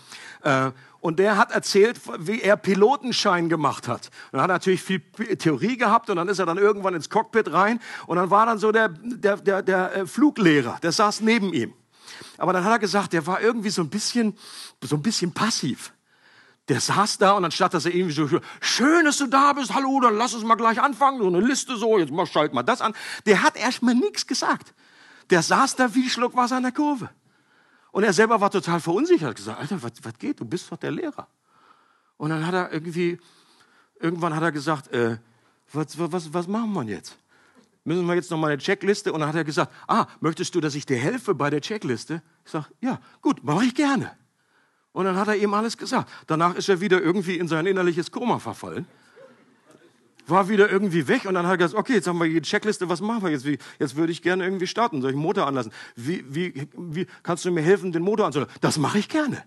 [0.43, 4.09] Äh, und der hat erzählt, wie er Pilotenschein gemacht hat.
[4.31, 5.01] Und er hat natürlich viel
[5.37, 8.57] Theorie gehabt und dann ist er dann irgendwann ins Cockpit rein und dann war dann
[8.57, 11.73] so der, der, der, der äh, Fluglehrer, der saß neben ihm.
[12.37, 14.37] Aber dann hat er gesagt, der war irgendwie so ein bisschen,
[14.81, 15.93] so ein bisschen passiv.
[16.67, 19.99] Der saß da und anstatt dass er irgendwie so, schön, dass du da bist, hallo,
[19.99, 22.81] dann lass uns mal gleich anfangen, so eine Liste so, jetzt mal schalt mal das
[22.81, 22.93] an.
[23.25, 24.73] Der hat erstmal nichts gesagt.
[25.29, 27.09] Der saß da wie Schluck Wasser an der Kurve.
[27.91, 30.77] Und er selber war total verunsichert, hat gesagt, Alter, was, was geht, du bist doch
[30.77, 31.27] der Lehrer.
[32.17, 33.19] Und dann hat er irgendwie,
[33.99, 35.17] irgendwann hat er gesagt, äh,
[35.71, 37.17] was, was, was machen wir jetzt?
[37.83, 39.13] Müssen wir jetzt noch mal eine Checkliste?
[39.13, 42.21] Und dann hat er gesagt, ah, möchtest du, dass ich dir helfe bei der Checkliste?
[42.43, 44.11] Ich sage, ja, gut, mache ich gerne.
[44.95, 46.09] Und dann hat er ihm alles gesagt.
[46.25, 48.87] Danach ist er wieder irgendwie in sein innerliches Koma verfallen
[50.27, 52.89] war wieder irgendwie weg und dann hat er gesagt, okay, jetzt haben wir die Checkliste,
[52.89, 53.45] was machen wir jetzt?
[53.77, 55.71] Jetzt würde ich gerne irgendwie starten, soll ich den Motor anlassen?
[55.95, 58.51] Wie, wie, wie kannst du mir helfen, den Motor anzulassen?
[58.59, 59.43] Das mache ich gerne.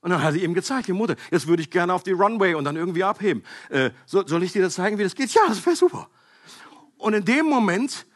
[0.00, 1.16] Und dann hat er ihm gezeigt, den Motor.
[1.30, 3.42] Jetzt würde ich gerne auf die Runway und dann irgendwie abheben.
[3.68, 5.30] Äh, soll, soll ich dir das zeigen, wie das geht?
[5.34, 6.08] Ja, das wäre super.
[6.96, 8.06] Und in dem Moment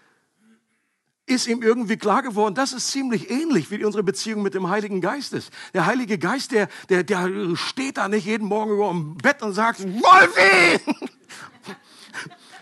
[1.27, 5.01] ist ihm irgendwie klar geworden, das ist ziemlich ähnlich wie unsere Beziehung mit dem Heiligen
[5.01, 5.51] Geist ist.
[5.73, 9.53] Der Heilige Geist, der, der, der steht da nicht jeden Morgen über dem Bett und
[9.53, 10.81] sagt, Wolfi!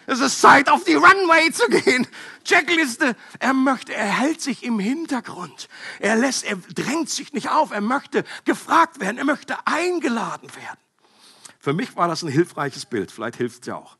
[0.06, 2.04] Es ist Zeit, auf die Runway zu gehen.
[2.42, 3.14] Checkliste.
[3.38, 5.68] Er möchte, er hält sich im Hintergrund.
[6.00, 7.70] Er lässt, er drängt sich nicht auf.
[7.70, 9.18] Er möchte gefragt werden.
[9.18, 10.78] Er möchte eingeladen werden.
[11.60, 13.12] Für mich war das ein hilfreiches Bild.
[13.12, 13.98] Vielleicht hilft es ja auch.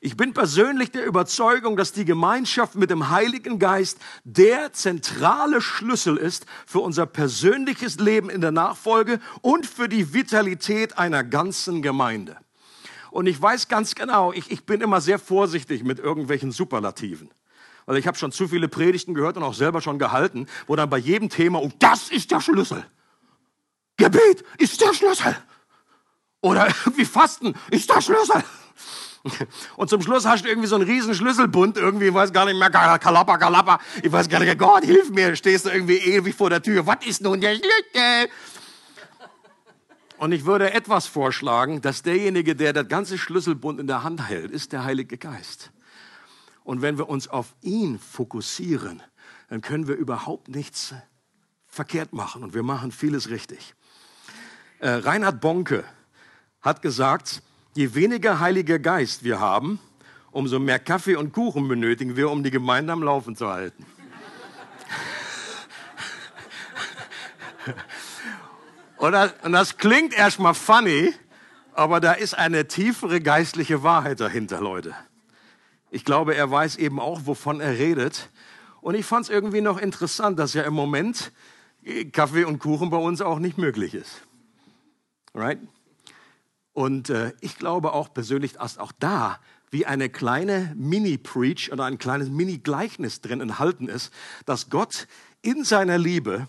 [0.00, 6.16] Ich bin persönlich der Überzeugung, dass die Gemeinschaft mit dem Heiligen Geist der zentrale Schlüssel
[6.16, 12.36] ist für unser persönliches Leben in der Nachfolge und für die Vitalität einer ganzen Gemeinde.
[13.10, 17.30] Und ich weiß ganz genau, ich, ich bin immer sehr vorsichtig mit irgendwelchen Superlativen.
[17.86, 20.90] Weil ich habe schon zu viele Predigten gehört und auch selber schon gehalten, wo dann
[20.90, 22.84] bei jedem Thema, und das ist der Schlüssel.
[23.96, 25.36] Gebet ist der Schlüssel.
[26.40, 28.44] Oder irgendwie Fasten ist der Schlüssel.
[29.76, 32.58] Und zum Schluss hast du irgendwie so einen riesen Schlüsselbund, irgendwie, ich weiß gar nicht
[32.58, 36.50] mehr, Kalappa, Kalappa, ich weiß gar nicht, Gott, hilf mir, stehst du irgendwie ewig vor
[36.50, 38.28] der Tür, was ist nun der Schlüssel?
[40.18, 44.50] Und ich würde etwas vorschlagen, dass derjenige, der das ganze Schlüsselbund in der Hand hält,
[44.50, 45.70] ist der Heilige Geist.
[46.64, 49.02] Und wenn wir uns auf ihn fokussieren,
[49.48, 50.94] dann können wir überhaupt nichts
[51.66, 53.74] verkehrt machen und wir machen vieles richtig.
[54.80, 55.84] Äh, Reinhard Bonke
[56.60, 57.42] hat gesagt,
[57.74, 59.78] je weniger Heiliger Geist wir haben,
[60.30, 63.86] umso mehr Kaffee und Kuchen benötigen wir, um die Gemeinde am Laufen zu halten.
[68.98, 71.14] Und das, und das klingt erstmal funny,
[71.72, 74.94] aber da ist eine tiefere geistliche Wahrheit dahinter, Leute.
[75.90, 78.28] Ich glaube, er weiß eben auch, wovon er redet.
[78.80, 81.30] Und ich fand es irgendwie noch interessant, dass ja im Moment
[82.12, 84.22] Kaffee und Kuchen bei uns auch nicht möglich ist.
[85.34, 85.60] Right?
[86.78, 89.40] Und äh, ich glaube auch persönlich, dass auch da
[89.72, 94.12] wie eine kleine Mini-Preach oder ein kleines Mini-Gleichnis drin enthalten ist,
[94.46, 95.08] dass Gott
[95.42, 96.46] in seiner Liebe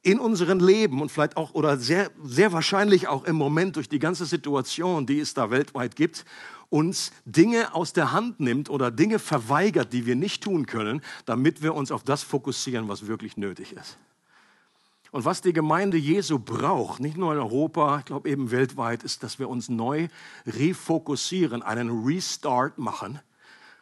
[0.00, 3.98] in unserem Leben und vielleicht auch oder sehr, sehr wahrscheinlich auch im Moment durch die
[3.98, 6.24] ganze Situation, die es da weltweit gibt,
[6.70, 11.60] uns Dinge aus der Hand nimmt oder Dinge verweigert, die wir nicht tun können, damit
[11.60, 13.98] wir uns auf das fokussieren, was wirklich nötig ist.
[15.10, 19.22] Und was die Gemeinde Jesu braucht, nicht nur in Europa, ich glaube eben weltweit, ist,
[19.22, 20.08] dass wir uns neu
[20.46, 23.20] refokussieren, einen Restart machen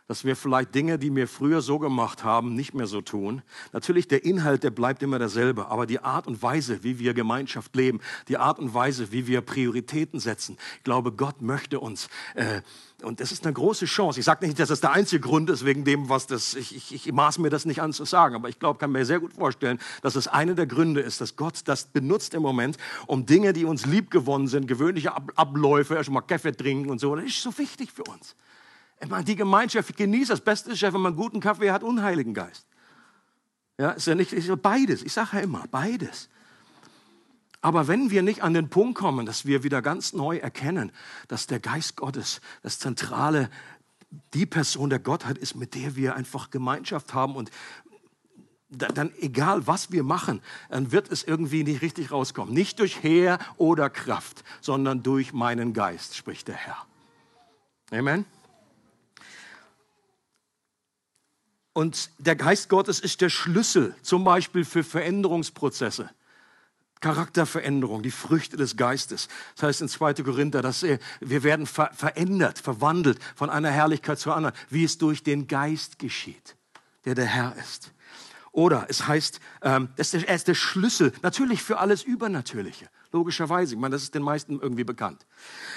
[0.08, 3.42] dass wir vielleicht Dinge, die wir früher so gemacht haben, nicht mehr so tun.
[3.72, 7.76] Natürlich, der Inhalt, der bleibt immer derselbe, aber die Art und Weise, wie wir Gemeinschaft
[7.76, 12.62] leben, die Art und Weise, wie wir Prioritäten setzen, ich glaube, Gott möchte uns, äh,
[13.02, 14.18] und das ist eine große Chance.
[14.18, 16.92] Ich sage nicht, dass das der einzige Grund ist, wegen dem, was das, ich, ich,
[17.06, 19.34] ich maß mir das nicht an zu sagen, aber ich glaube, kann mir sehr gut
[19.34, 23.52] vorstellen, dass es einer der Gründe ist, dass Gott das benutzt im Moment, um Dinge,
[23.52, 27.26] die uns lieb gewonnen sind, gewöhnliche Ab Abläufe, erst mal Kaffee trinken und so, das
[27.26, 28.34] ist so wichtig für uns.
[29.00, 30.30] Ich die Gemeinschaft genießt.
[30.30, 32.66] Das Beste ist ja, wenn man guten Kaffee hat und Heiligen Geist.
[33.78, 35.02] Ja, ist ja nicht ist ja beides.
[35.02, 36.28] Ich sage ja immer, beides.
[37.60, 40.92] Aber wenn wir nicht an den Punkt kommen, dass wir wieder ganz neu erkennen,
[41.26, 43.50] dass der Geist Gottes das zentrale,
[44.34, 47.50] die Person der Gottheit ist, mit der wir einfach Gemeinschaft haben und
[48.70, 52.52] dann egal was wir machen, dann wird es irgendwie nicht richtig rauskommen.
[52.52, 56.86] Nicht durch Heer oder Kraft, sondern durch meinen Geist, spricht der Herr.
[57.90, 58.26] Amen.
[61.78, 66.10] Und der Geist Gottes ist der Schlüssel zum Beispiel für Veränderungsprozesse.
[67.00, 69.28] Charakterveränderung, die Früchte des Geistes.
[69.54, 70.14] Das heißt in 2.
[70.14, 75.22] Korinther, dass wir werden ver verändert, verwandelt von einer Herrlichkeit zur anderen, wie es durch
[75.22, 76.56] den Geist geschieht,
[77.04, 77.92] der der Herr ist.
[78.50, 82.88] Oder es heißt, ähm, er ist der Schlüssel, natürlich für alles Übernatürliche.
[83.10, 85.24] Logischerweise, ich meine, das ist den meisten irgendwie bekannt.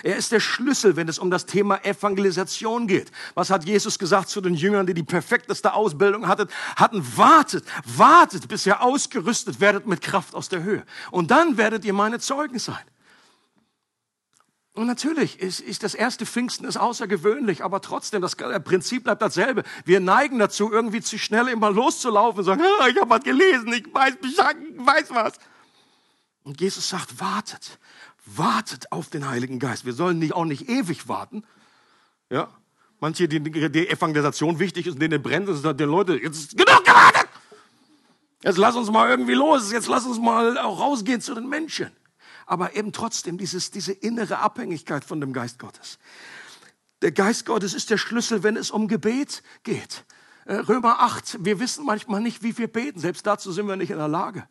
[0.03, 3.09] Er ist der Schlüssel, wenn es um das Thema Evangelisation geht.
[3.35, 6.49] Was hat Jesus gesagt zu den Jüngern, die die perfekteste Ausbildung hatten?
[6.75, 10.83] hatten wartet, wartet, bis ihr ausgerüstet werdet mit Kraft aus der Höhe.
[11.09, 12.83] Und dann werdet ihr meine Zeugen sein.
[14.73, 19.63] Und natürlich ist, ist das erste Pfingsten ist außergewöhnlich, aber trotzdem, das Prinzip bleibt dasselbe.
[19.83, 23.73] Wir neigen dazu, irgendwie zu schnell immer loszulaufen und sagen, ah, ich habe was gelesen,
[23.73, 25.33] ich weiß ich weiß was.
[26.43, 27.79] Und Jesus sagt, wartet,
[28.25, 29.85] wartet auf den Heiligen Geist.
[29.85, 31.43] Wir sollen nicht, auch nicht ewig warten.
[32.29, 32.49] Ja,
[32.99, 36.83] manche, die, die Evangelisation wichtig ist denen brennt, und sagen, die Leute, jetzt ist genug
[36.83, 37.27] gewartet.
[38.43, 39.71] Jetzt lass uns mal irgendwie los.
[39.71, 41.91] Jetzt lass uns mal auch rausgehen zu den Menschen.
[42.47, 45.99] Aber eben trotzdem dieses, diese innere Abhängigkeit von dem Geist Gottes.
[47.01, 50.05] Der Geist Gottes ist der Schlüssel, wenn es um Gebet geht.
[50.45, 52.99] Äh, Römer 8, wir wissen manchmal nicht, wie wir beten.
[52.99, 54.47] Selbst dazu sind wir nicht in der Lage.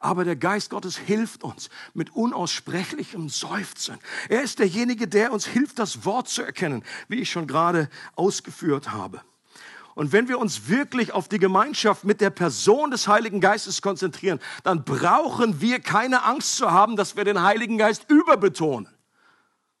[0.00, 3.98] Aber der Geist Gottes hilft uns mit unaussprechlichem Seufzen.
[4.28, 8.92] Er ist derjenige, der uns hilft, das Wort zu erkennen, wie ich schon gerade ausgeführt
[8.92, 9.22] habe.
[9.94, 14.40] Und wenn wir uns wirklich auf die Gemeinschaft mit der Person des Heiligen Geistes konzentrieren,
[14.62, 18.88] dann brauchen wir keine Angst zu haben, dass wir den Heiligen Geist überbetonen.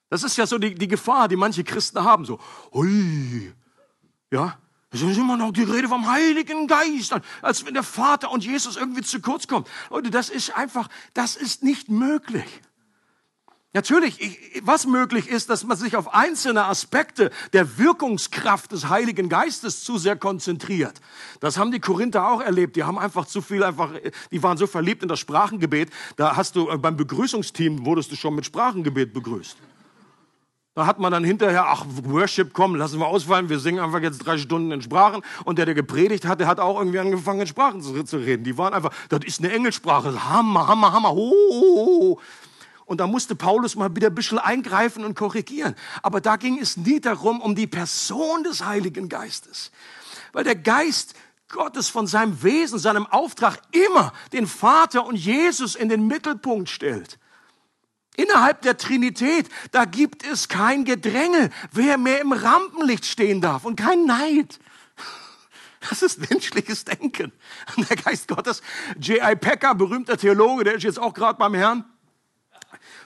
[0.08, 2.24] Das ist ja so die, die Gefahr, die manche Christen haben.
[2.24, 2.40] So,
[2.72, 3.52] hui,
[4.30, 4.56] ja,
[5.02, 8.76] es ist immer noch die Rede vom Heiligen Geist, als wenn der Vater und Jesus
[8.76, 9.66] irgendwie zu kurz kommen.
[9.90, 12.46] Leute, das ist einfach, das ist nicht möglich.
[13.76, 19.84] Natürlich, was möglich ist, dass man sich auf einzelne Aspekte der Wirkungskraft des Heiligen Geistes
[19.84, 20.94] zu sehr konzentriert.
[21.40, 22.76] Das haben die Korinther auch erlebt.
[22.76, 23.90] Die haben einfach zu viel, einfach,
[24.30, 25.90] die waren so verliebt in das Sprachengebet.
[26.16, 29.58] Da hast du äh, beim Begrüßungsteam wurdest du schon mit Sprachengebet begrüßt.
[30.76, 34.18] Da hat man dann hinterher, ach, Worship, komm, lassen wir ausfallen, wir singen einfach jetzt
[34.18, 35.22] drei Stunden in Sprachen.
[35.44, 38.44] Und der, der gepredigt hat, der hat auch irgendwie angefangen, in Sprachen zu, zu reden.
[38.44, 42.20] Die waren einfach, das ist eine Engelsprache, Hammer, Hammer, Hammer, ho, ho, ho.
[42.84, 45.74] Und da musste Paulus mal wieder ein bisschen eingreifen und korrigieren.
[46.02, 49.70] Aber da ging es nie darum, um die Person des Heiligen Geistes.
[50.34, 51.14] Weil der Geist
[51.48, 57.18] Gottes von seinem Wesen, seinem Auftrag immer den Vater und Jesus in den Mittelpunkt stellt.
[58.16, 63.76] Innerhalb der Trinität, da gibt es kein Gedränge, wer mehr im Rampenlicht stehen darf und
[63.76, 64.58] kein Neid.
[65.88, 67.32] Das ist menschliches Denken.
[67.76, 68.62] Der Geist Gottes,
[68.98, 69.36] J.I.
[69.36, 71.84] Packer, berühmter Theologe, der ist jetzt auch gerade beim Herrn,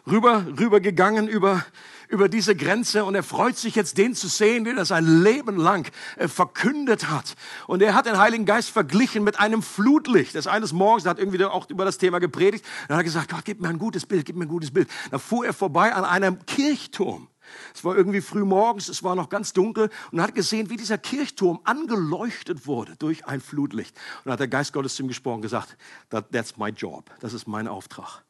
[0.06, 1.64] rüber, rübergegangen über
[2.10, 5.56] über diese Grenze und er freut sich jetzt, den zu sehen, der das sein Leben
[5.56, 7.34] lang äh, verkündet hat.
[7.66, 10.34] Und er hat den Heiligen Geist verglichen mit einem Flutlicht.
[10.34, 13.30] Das eines Morgens, er hat irgendwie auch über das Thema gepredigt, dann hat er gesagt,
[13.30, 14.88] Gott, gib mir ein gutes Bild, gib mir ein gutes Bild.
[15.10, 17.28] Da fuhr er vorbei an einem Kirchturm.
[17.74, 20.76] Es war irgendwie früh morgens, es war noch ganz dunkel und er hat gesehen, wie
[20.76, 23.96] dieser Kirchturm angeleuchtet wurde durch ein Flutlicht.
[24.24, 25.76] Und hat der Geist Gottes zu ihm gesprochen und gesagt,
[26.10, 28.22] That, that's my job, das ist mein Auftrag.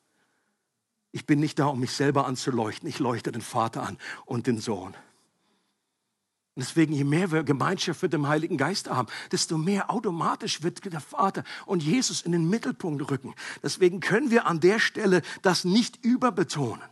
[1.13, 2.89] Ich bin nicht da, um mich selber anzuleuchten.
[2.89, 4.95] Ich leuchte den Vater an und den Sohn.
[6.55, 10.85] Und deswegen, je mehr wir Gemeinschaft mit dem Heiligen Geist haben, desto mehr automatisch wird
[10.85, 13.35] der Vater und Jesus in den Mittelpunkt rücken.
[13.63, 16.83] Deswegen können wir an der Stelle das nicht überbetonen.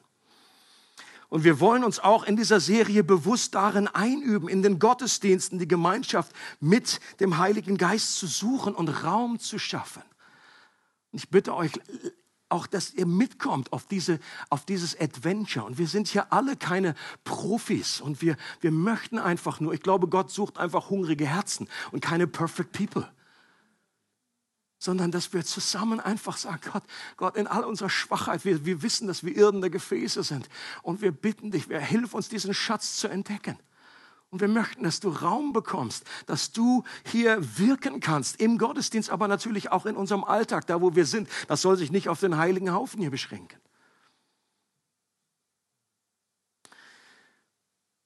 [1.28, 5.68] Und wir wollen uns auch in dieser Serie bewusst darin einüben, in den Gottesdiensten die
[5.68, 10.02] Gemeinschaft mit dem Heiligen Geist zu suchen und Raum zu schaffen.
[11.12, 11.72] Ich bitte euch,
[12.48, 15.66] auch, dass ihr mitkommt auf, diese, auf dieses Adventure.
[15.66, 20.08] Und wir sind hier alle keine Profis und wir, wir möchten einfach nur, ich glaube,
[20.08, 23.08] Gott sucht einfach hungrige Herzen und keine perfect people.
[24.78, 26.84] Sondern dass wir zusammen einfach sagen, Gott,
[27.16, 30.48] Gott, in all unserer Schwachheit, wir, wir wissen, dass wir irdene Gefäße sind.
[30.82, 33.58] Und wir bitten dich, wir hilf uns, diesen Schatz zu entdecken.
[34.30, 39.26] Und wir möchten, dass du Raum bekommst, dass du hier wirken kannst, im Gottesdienst, aber
[39.26, 41.28] natürlich auch in unserem Alltag, da wo wir sind.
[41.46, 43.58] Das soll sich nicht auf den heiligen Haufen hier beschränken.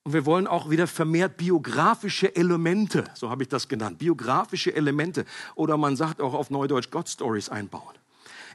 [0.04, 5.24] Und wir wollen auch wieder vermehrt biografische Elemente, so habe ich das genannt, biografische Elemente
[5.54, 7.94] oder man sagt auch auf Neudeutsch God Stories einbauen.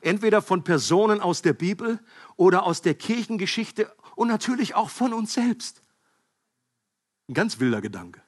[0.02, 2.00] Entweder von Personen aus der Bibel
[2.36, 5.82] oder aus der Kirchengeschichte und natürlich auch von uns selbst.
[7.28, 8.22] Ein ganz wilder Gedanke.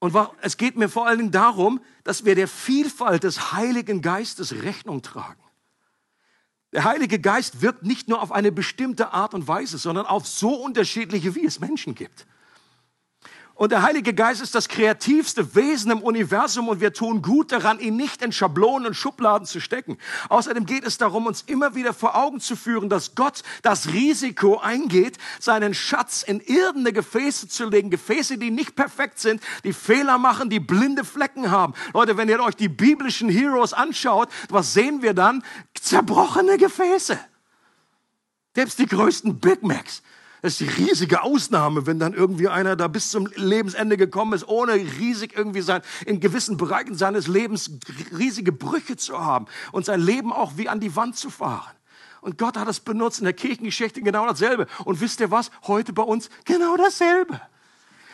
[0.00, 4.62] Und es geht mir vor allen Dingen darum, dass wir der Vielfalt des Heiligen Geistes
[4.62, 5.40] Rechnung tragen.
[6.72, 10.54] Der Heilige Geist wirkt nicht nur auf eine bestimmte Art und Weise, sondern auf so
[10.56, 12.26] unterschiedliche, wie es Menschen gibt.
[13.56, 17.78] Und der Heilige Geist ist das kreativste Wesen im Universum und wir tun gut daran,
[17.78, 19.96] ihn nicht in Schablonen und Schubladen zu stecken.
[20.28, 24.58] Außerdem geht es darum, uns immer wieder vor Augen zu führen, dass Gott das Risiko
[24.58, 27.90] eingeht, seinen Schatz in irdene Gefäße zu legen.
[27.90, 31.74] Gefäße, die nicht perfekt sind, die Fehler machen, die blinde Flecken haben.
[31.92, 35.44] Leute, wenn ihr euch die biblischen Heroes anschaut, was sehen wir dann?
[35.74, 37.20] Zerbrochene Gefäße.
[38.56, 40.02] Selbst die größten Big Macs
[40.44, 44.46] das ist die riesige Ausnahme, wenn dann irgendwie einer da bis zum Lebensende gekommen ist,
[44.46, 47.70] ohne riesig irgendwie sein, in gewissen Bereichen seines Lebens
[48.12, 51.72] riesige Brüche zu haben und sein Leben auch wie an die Wand zu fahren.
[52.20, 54.66] Und Gott hat es benutzt in der Kirchengeschichte genau dasselbe.
[54.84, 55.50] Und wisst ihr was?
[55.62, 57.40] Heute bei uns genau dasselbe.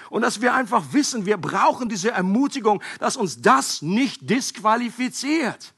[0.08, 5.74] Und dass wir einfach wissen, wir brauchen diese Ermutigung, dass uns das nicht disqualifiziert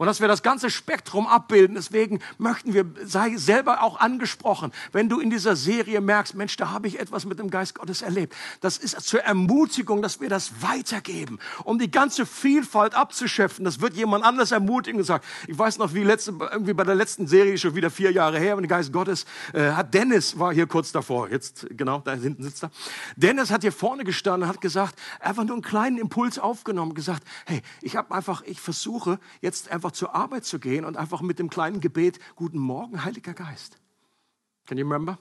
[0.00, 1.74] und dass wir das ganze Spektrum abbilden.
[1.74, 6.70] Deswegen möchten wir, sei selber auch angesprochen, wenn du in dieser Serie merkst, Mensch, da
[6.70, 8.34] habe ich etwas mit dem Geist Gottes erlebt.
[8.62, 13.62] Das ist zur Ermutigung, dass wir das weitergeben, um die ganze Vielfalt abzuschöpfen.
[13.66, 16.94] Das wird jemand anders ermutigen und sagen, ich weiß noch, wie letzte, irgendwie bei der
[16.94, 20.54] letzten Serie, schon wieder vier Jahre her, wenn der Geist Gottes, äh, hat Dennis, war
[20.54, 22.70] hier kurz davor, jetzt, genau, da hinten sitzt er.
[23.16, 27.22] Dennis hat hier vorne gestanden und hat gesagt, einfach nur einen kleinen Impuls aufgenommen, gesagt,
[27.44, 31.20] hey, ich habe einfach, ich versuche jetzt einfach einfach zur Arbeit zu gehen und einfach
[31.20, 33.78] mit dem kleinen Gebet, guten Morgen, Heiliger Geist.
[34.66, 35.18] Can you remember?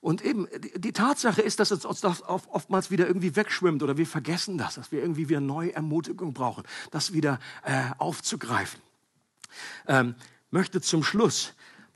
[0.00, 0.46] Und eben,
[0.76, 4.92] die Tatsache ist, dass uns das oftmals wieder irgendwie wegschwimmt oder wir vergessen das, dass
[4.92, 8.80] wir irgendwie wieder neue Ermutigung brauchen, das wieder äh, aufzugreifen.
[9.86, 10.14] Ähm,
[10.50, 11.54] möchte zum Schluss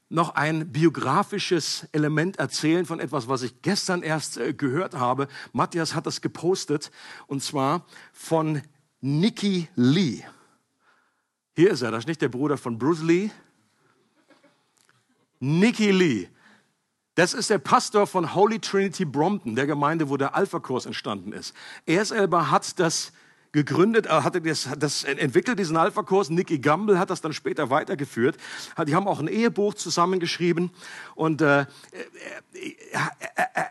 [0.09, 5.29] noch ein biografisches Element erzählen von etwas, was ich gestern erst äh, gehört habe.
[5.53, 6.91] Matthias hat das gepostet
[7.29, 8.61] und zwar von
[9.01, 10.25] Nikki Lee.
[11.61, 13.31] Hier ist er, das ist nicht der Bruder von Bruce Lee.
[15.41, 16.29] Nicky Lee.
[17.17, 21.53] Das ist der Pastor von Holy Trinity Brompton, der Gemeinde, wo der Alpha-Kurs entstanden ist.
[21.85, 23.13] Er selber hat das
[23.53, 26.31] gegründet, er hatte das, das entwickelt, diesen Alpha-Kurs.
[26.31, 28.39] Nicky Gamble hat das dann später weitergeführt.
[28.87, 30.71] Die haben auch ein Ehebuch zusammengeschrieben
[31.15, 33.71] und äh, er, er, er,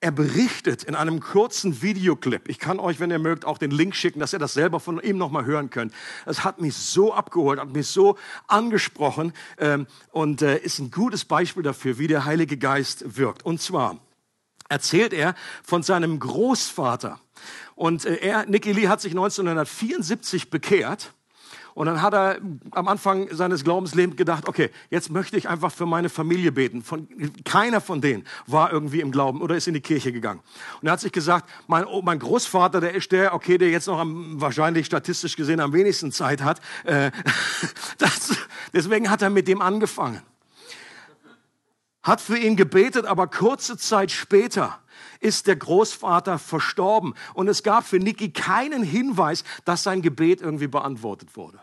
[0.00, 2.48] er berichtet in einem kurzen Videoclip.
[2.48, 5.00] Ich kann euch, wenn ihr mögt, auch den Link schicken, dass ihr das selber von
[5.00, 5.92] ihm nochmal hören könnt.
[6.24, 11.26] Es hat mich so abgeholt, hat mich so angesprochen ähm, und äh, ist ein gutes
[11.26, 13.44] Beispiel dafür, wie der Heilige Geist wirkt.
[13.44, 13.98] Und zwar
[14.70, 17.20] erzählt er von seinem Großvater.
[17.74, 21.12] Und äh, er, Nicky Lee, hat sich 1974 bekehrt
[21.74, 22.38] und dann hat er
[22.72, 26.82] am Anfang seines Glaubenslebens gedacht, okay, jetzt möchte ich einfach für meine Familie beten.
[26.82, 27.08] Von,
[27.44, 30.40] keiner von denen war irgendwie im Glauben oder ist in die Kirche gegangen.
[30.80, 33.86] Und er hat sich gesagt, mein, oh, mein Großvater, der ist der, okay, der jetzt
[33.86, 36.60] noch am, wahrscheinlich statistisch gesehen am wenigsten Zeit hat.
[36.84, 37.10] Äh,
[37.98, 38.36] das,
[38.72, 40.22] deswegen hat er mit dem angefangen.
[42.02, 44.80] Hat für ihn gebetet, aber kurze Zeit später
[45.20, 47.14] ist der Großvater verstorben.
[47.34, 51.60] Und es gab für Niki keinen Hinweis, dass sein Gebet irgendwie beantwortet wurde.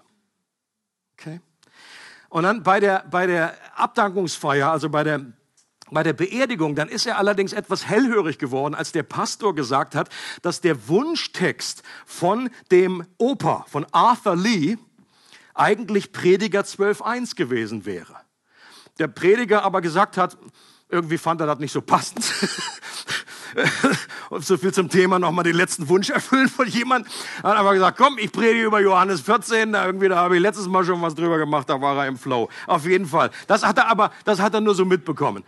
[1.13, 1.41] Okay?
[2.29, 5.25] Und dann bei der, bei der Abdankungsfeier, also bei der,
[5.89, 10.09] bei der Beerdigung, dann ist er allerdings etwas hellhörig geworden, als der Pastor gesagt hat,
[10.41, 14.77] dass der Wunschtext von dem Opa, von Arthur Lee,
[15.53, 18.26] eigentlich Prediger 12.1 gewesen wäre.
[18.99, 20.37] Der Prediger aber gesagt hat,
[20.89, 22.25] irgendwie fand er das nicht so passend.
[24.29, 27.07] Und so viel zum Thema nochmal den letzten Wunsch erfüllen von jemand.
[27.43, 29.73] Er hat aber gesagt, komm, ich predige über Johannes 14.
[29.73, 32.17] Da irgendwie, da habe ich letztes Mal schon was drüber gemacht, da war er im
[32.17, 32.49] Flow.
[32.67, 33.31] Auf jeden Fall.
[33.47, 35.43] Das hat er aber, das hat er nur so mitbekommen.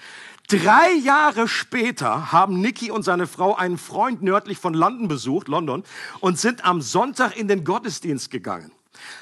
[0.47, 5.83] Drei Jahre später haben Nicky und seine Frau einen Freund nördlich von London besucht, London,
[6.21, 8.71] und sind am Sonntag in den Gottesdienst gegangen.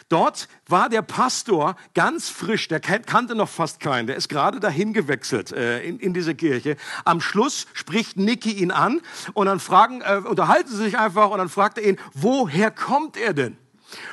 [0.10, 4.94] Dort war der Pastor ganz frisch, der kannte noch fast keinen, der ist gerade dahin
[4.94, 6.78] gewechselt äh, in, in diese Kirche.
[7.06, 9.02] Am Schluss spricht Nicky ihn an
[9.34, 13.18] und dann fragen, äh, unterhalten sie sich einfach und dann fragt er ihn, woher kommt
[13.18, 13.58] er denn?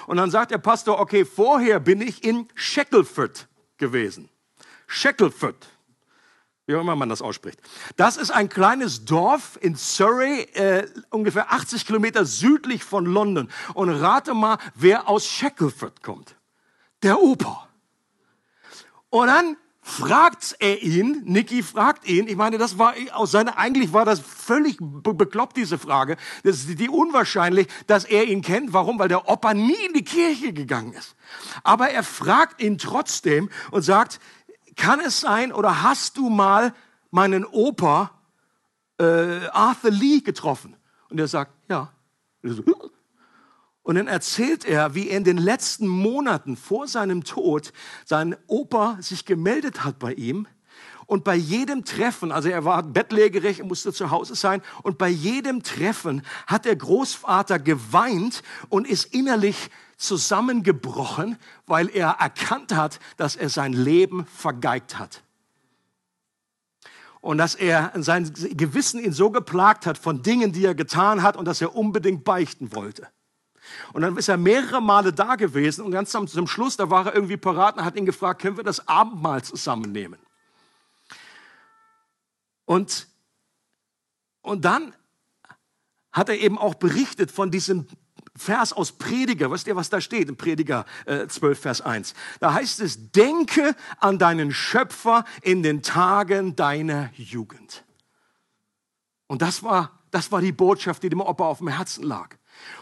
[0.06, 3.48] Und dann sagt der Pastor, okay, vorher bin ich in Shackleford
[3.78, 4.28] gewesen.
[4.86, 5.73] Shackleford
[6.66, 7.60] wie auch immer man das ausspricht.
[7.96, 13.50] Das ist ein kleines Dorf in Surrey, äh, ungefähr 80 Kilometer südlich von London.
[13.74, 16.36] Und rate mal, wer aus Shackleford kommt.
[17.02, 17.68] Der Opa.
[19.10, 23.92] Und dann fragt er ihn, Nicky fragt ihn, ich meine, das war aus seiner, eigentlich
[23.92, 26.16] war das völlig bekloppt, diese Frage.
[26.42, 28.72] Das ist die unwahrscheinlich, dass er ihn kennt.
[28.72, 28.98] Warum?
[28.98, 31.14] Weil der Opa nie in die Kirche gegangen ist.
[31.62, 34.20] Aber er fragt ihn trotzdem und sagt,
[34.76, 36.74] kann es sein oder hast du mal
[37.10, 38.10] meinen Opa
[38.98, 40.76] äh, Arthur Lee getroffen?
[41.08, 41.92] Und er sagt, ja.
[43.82, 47.72] Und dann erzählt er, wie er in den letzten Monaten vor seinem Tod
[48.04, 50.46] sein Opa sich gemeldet hat bei ihm.
[51.06, 55.08] Und bei jedem Treffen, also er war bettlägerig, er musste zu Hause sein, und bei
[55.08, 63.36] jedem Treffen hat der Großvater geweint und ist innerlich zusammengebrochen, weil er erkannt hat, dass
[63.36, 65.22] er sein Leben vergeigt hat.
[67.20, 71.36] Und dass er sein Gewissen ihn so geplagt hat von Dingen, die er getan hat
[71.36, 73.08] und dass er unbedingt beichten wollte.
[73.92, 77.14] Und dann ist er mehrere Male da gewesen und ganz zum Schluss, da war er
[77.14, 80.18] irgendwie parat und hat ihn gefragt, können wir das Abendmahl zusammennehmen?
[82.66, 83.08] Und,
[84.42, 84.94] und dann
[86.12, 87.86] hat er eben auch berichtet von diesem
[88.36, 92.14] Vers aus Prediger, weißt ihr, was da steht in Prediger äh, 12, Vers 1?
[92.40, 97.84] Da heißt es, denke an deinen Schöpfer in den Tagen deiner Jugend.
[99.28, 102.36] Und das war, das war die Botschaft, die dem Opa auf dem Herzen lag.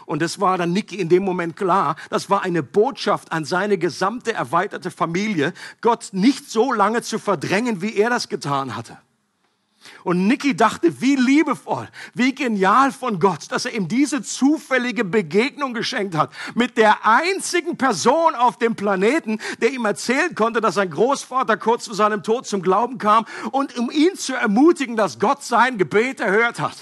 [0.05, 1.95] Und das war dann Nicky in dem Moment klar.
[2.09, 7.81] Das war eine Botschaft an seine gesamte erweiterte Familie, Gott nicht so lange zu verdrängen,
[7.81, 8.97] wie er das getan hatte.
[10.03, 15.73] Und Nicky dachte, wie liebevoll, wie genial von Gott, dass er ihm diese zufällige Begegnung
[15.73, 20.89] geschenkt hat mit der einzigen Person auf dem Planeten, der ihm erzählen konnte, dass sein
[20.89, 25.43] Großvater kurz zu seinem Tod zum Glauben kam und um ihn zu ermutigen, dass Gott
[25.43, 26.75] sein Gebet erhört hat.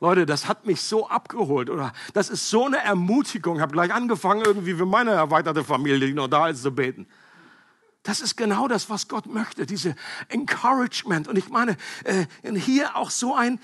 [0.00, 1.92] Leute, das hat mich so abgeholt, oder?
[2.14, 3.56] Das ist so eine Ermutigung.
[3.56, 7.06] Ich habe gleich angefangen, irgendwie für meine erweiterte Familie, die noch da ist, zu beten.
[8.02, 9.94] Das ist genau das, was Gott möchte, diese
[10.28, 11.28] Encouragement.
[11.28, 12.26] Und ich meine, äh,
[12.58, 13.60] hier auch so ein,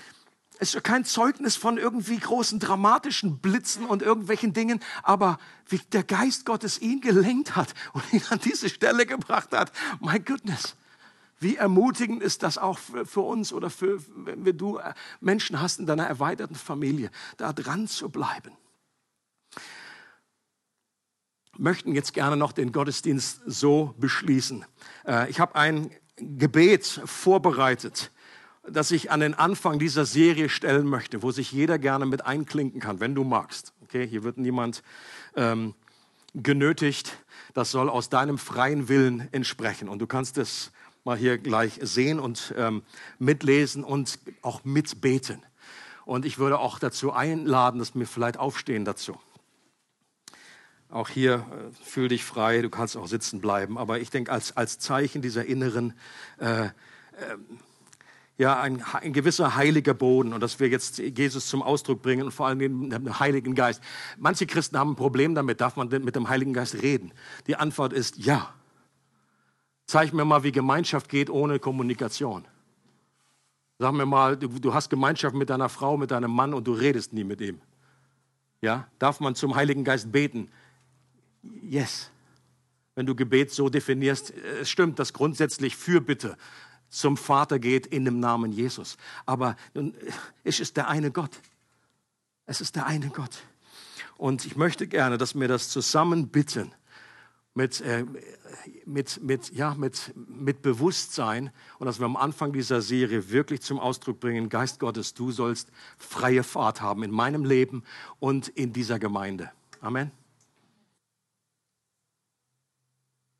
[0.59, 6.03] es ist kein Zeugnis von irgendwie großen dramatischen Blitzen und irgendwelchen Dingen, aber wie der
[6.03, 9.71] Geist Gottes ihn gelenkt hat und ihn an diese Stelle gebracht hat.
[9.99, 10.75] My goodness.
[11.39, 15.79] Wie ermutigend ist das auch für, für uns oder für, wenn du äh, Menschen hast
[15.79, 18.51] in deiner erweiterten Familie, da dran zu bleiben
[21.59, 24.65] möchten jetzt gerne noch den Gottesdienst so beschließen.
[25.05, 28.11] Äh, ich habe ein Gebet vorbereitet,
[28.67, 32.81] das ich an den Anfang dieser Serie stellen möchte, wo sich jeder gerne mit einklinken
[32.81, 33.73] kann, wenn du magst.
[33.83, 34.83] Okay, hier wird niemand
[35.35, 35.73] ähm,
[36.33, 37.17] genötigt.
[37.53, 39.89] Das soll aus deinem freien Willen entsprechen.
[39.89, 40.71] Und du kannst es
[41.03, 42.83] mal hier gleich sehen und ähm,
[43.17, 45.41] mitlesen und auch mitbeten.
[46.05, 49.17] Und ich würde auch dazu einladen, dass wir vielleicht aufstehen dazu.
[50.89, 53.77] Auch hier äh, fühl dich frei, du kannst auch sitzen bleiben.
[53.77, 55.93] Aber ich denke, als, als Zeichen dieser inneren,
[56.39, 56.69] äh, äh,
[58.37, 62.31] ja, ein, ein, gewisser heiliger Boden und dass wir jetzt Jesus zum Ausdruck bringen und
[62.31, 62.59] vor allem
[62.89, 63.81] den Heiligen Geist.
[64.17, 67.11] Manche Christen haben ein Problem damit, darf man mit dem Heiligen Geist reden?
[67.47, 68.53] Die Antwort ist ja.
[69.87, 72.45] Zeig mir mal, wie Gemeinschaft geht ohne Kommunikation.
[73.79, 76.73] Sag mir mal, du, du hast Gemeinschaft mit deiner Frau, mit deinem Mann und du
[76.73, 77.61] redest nie mit ihm.
[78.61, 80.49] Ja, darf man zum Heiligen Geist beten?
[81.63, 82.09] Yes.
[82.95, 86.37] Wenn du Gebet so definierst, es stimmt, dass grundsätzlich Fürbitte
[86.89, 88.97] zum Vater geht in dem Namen Jesus.
[89.25, 89.55] Aber
[90.43, 91.39] es ist der eine Gott.
[92.45, 93.43] Es ist der eine Gott.
[94.17, 96.71] Und ich möchte gerne, dass wir das zusammen bitten
[97.53, 98.05] mit, äh,
[98.85, 103.79] mit, mit, ja, mit, mit Bewusstsein und dass wir am Anfang dieser Serie wirklich zum
[103.79, 107.83] Ausdruck bringen, Geist Gottes, du sollst freie Fahrt haben in meinem Leben
[108.19, 109.51] und in dieser Gemeinde.
[109.81, 110.11] Amen.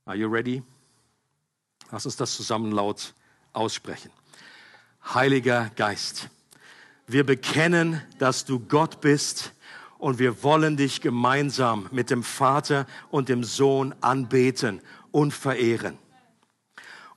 [0.08, 0.64] Are you ready?
[1.92, 3.14] Lass uns das zusammen laut
[3.52, 4.10] aussprechen.
[5.14, 6.30] Heiliger Geist,
[7.08, 9.52] wir bekennen, dass du Gott bist
[9.98, 14.82] und wir wollen dich gemeinsam mit dem Vater und dem Sohn anbeten
[15.12, 15.98] und verehren.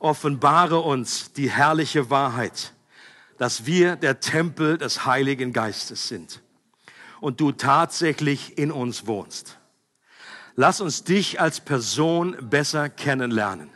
[0.00, 2.74] Offenbare uns die herrliche Wahrheit,
[3.38, 6.42] dass wir der Tempel des Heiligen Geistes sind
[7.20, 9.59] und du tatsächlich in uns wohnst.
[10.62, 13.70] Lass uns dich als Person besser kennenlernen,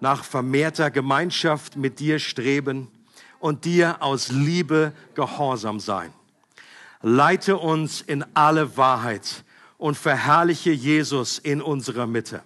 [0.00, 2.88] nach vermehrter Gemeinschaft mit dir streben
[3.40, 6.10] und dir aus Liebe gehorsam sein.
[7.02, 9.44] Leite uns in alle Wahrheit
[9.76, 12.42] und verherrliche Jesus in unserer Mitte.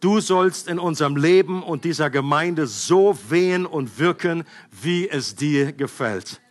[0.00, 5.72] Du sollst in unserem Leben und dieser Gemeinde so wehen und wirken, wie es dir
[5.72, 6.42] gefällt.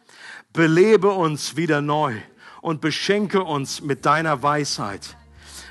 [0.53, 2.16] Belebe uns wieder neu
[2.64, 5.16] und beschenke uns mit deiner Weisheit.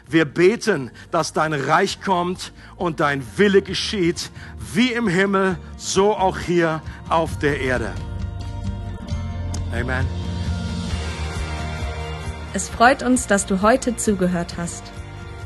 [0.09, 4.31] Wir beten, dass dein Reich kommt und dein Wille geschieht,
[4.73, 7.91] wie im Himmel, so auch hier auf der Erde.
[9.73, 10.07] Amen.
[12.55, 14.85] Es freut uns, dass du heute zugehört hast.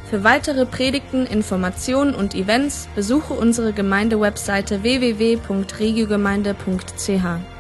[0.08, 7.51] Für weitere Predigten, Informationen und Events besuche unsere Gemeindewebseite www.regiogemeinde.ch.